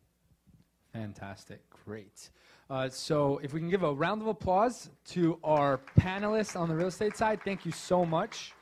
Fantastic. 0.96 1.60
Great. 1.86 2.30
Uh, 2.70 2.88
so, 2.88 3.38
if 3.44 3.54
we 3.54 3.60
can 3.60 3.70
give 3.70 3.84
a 3.84 3.94
round 3.94 4.22
of 4.22 4.30
applause 4.30 4.90
to 5.08 5.38
our 5.44 5.82
panelists 6.00 6.58
on 6.58 6.70
the 6.70 6.76
real 6.76 6.88
estate 6.88 7.18
side, 7.18 7.42
thank 7.44 7.66
you 7.66 7.72
so 7.74 8.06
much. 8.06 8.54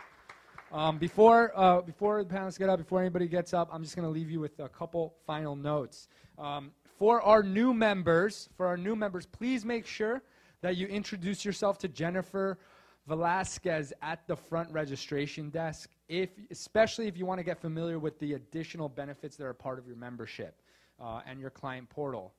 Um, 0.71 0.97
before, 0.97 1.51
uh, 1.55 1.81
before 1.81 2.23
the 2.23 2.33
panelists 2.33 2.57
get 2.57 2.69
up, 2.69 2.79
before 2.79 3.01
anybody 3.01 3.27
gets 3.27 3.53
up, 3.53 3.69
I'm 3.71 3.83
just 3.83 3.95
going 3.95 4.07
to 4.07 4.11
leave 4.11 4.31
you 4.31 4.39
with 4.39 4.57
a 4.57 4.67
couple 4.67 5.13
final 5.27 5.55
notes. 5.55 6.07
Um, 6.39 6.71
for 6.97 7.21
our 7.21 7.43
new 7.43 7.71
members, 7.71 8.49
for 8.57 8.65
our 8.65 8.77
new 8.77 8.95
members, 8.95 9.27
please 9.27 9.63
make 9.63 9.85
sure 9.85 10.23
that 10.61 10.75
you 10.75 10.87
introduce 10.87 11.45
yourself 11.45 11.77
to 11.77 11.87
Jennifer 11.87 12.57
Velasquez 13.05 13.93
at 14.01 14.25
the 14.27 14.35
front 14.35 14.71
registration 14.71 15.51
desk, 15.51 15.91
if, 16.09 16.29
especially 16.49 17.07
if 17.07 17.15
you 17.15 17.27
want 17.27 17.37
to 17.37 17.43
get 17.43 17.61
familiar 17.61 17.99
with 17.99 18.17
the 18.17 18.33
additional 18.33 18.89
benefits 18.89 19.35
that 19.35 19.45
are 19.45 19.53
part 19.53 19.77
of 19.77 19.85
your 19.85 19.97
membership 19.97 20.62
and 21.25 21.39
your 21.39 21.49
client 21.49 21.89
portal. 21.89 22.33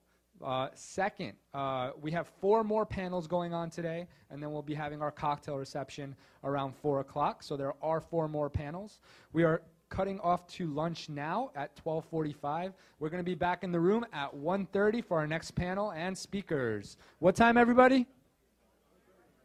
Uh, 0.45 0.69
second, 0.75 1.33
uh, 1.55 1.91
we 2.01 2.11
have 2.11 2.29
four 2.41 2.65
more 2.65 2.85
panels 2.85 3.27
going 3.27 3.55
on 3.55 3.71
today, 3.71 4.07
and 4.31 4.43
then 4.43 4.53
we'll 4.53 4.63
be 4.63 4.75
having 4.75 5.01
our 5.01 5.13
cocktail 5.13 5.57
reception 5.57 6.15
around 6.43 6.75
4 6.75 7.01
o'clock. 7.01 7.43
So 7.43 7.57
there 7.57 7.75
are 7.83 8.01
four 8.01 8.29
more 8.29 8.51
panels. 8.51 9.01
We 9.33 9.45
are 9.45 9.63
cutting 9.89 10.19
off 10.21 10.47
to 10.49 10.67
lunch 10.67 11.09
now 11.09 11.51
at 11.55 11.77
12:45. 11.77 12.73
We're 12.99 13.11
going 13.11 13.23
to 13.23 13.31
be 13.31 13.37
back 13.37 13.63
in 13.63 13.71
the 13.71 13.79
room 13.79 14.05
at 14.13 14.35
1:30 14.35 15.05
for 15.05 15.19
our 15.19 15.27
next 15.27 15.53
panel 15.53 15.93
and 15.93 16.17
speakers. 16.17 16.97
What 17.21 17.37
time, 17.37 17.57
everybody? 17.57 18.07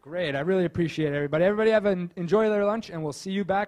Great. 0.01 0.36
I 0.36 0.39
really 0.39 0.65
appreciate 0.65 1.13
it, 1.13 1.15
everybody. 1.15 1.43
Everybody 1.43 1.72
have 1.72 1.86
an 1.86 2.11
enjoy 2.15 2.49
their 2.49 2.65
lunch, 2.65 2.89
and 2.89 3.03
we'll 3.03 3.13
see 3.13 3.32
you 3.32 3.45
back. 3.45 3.67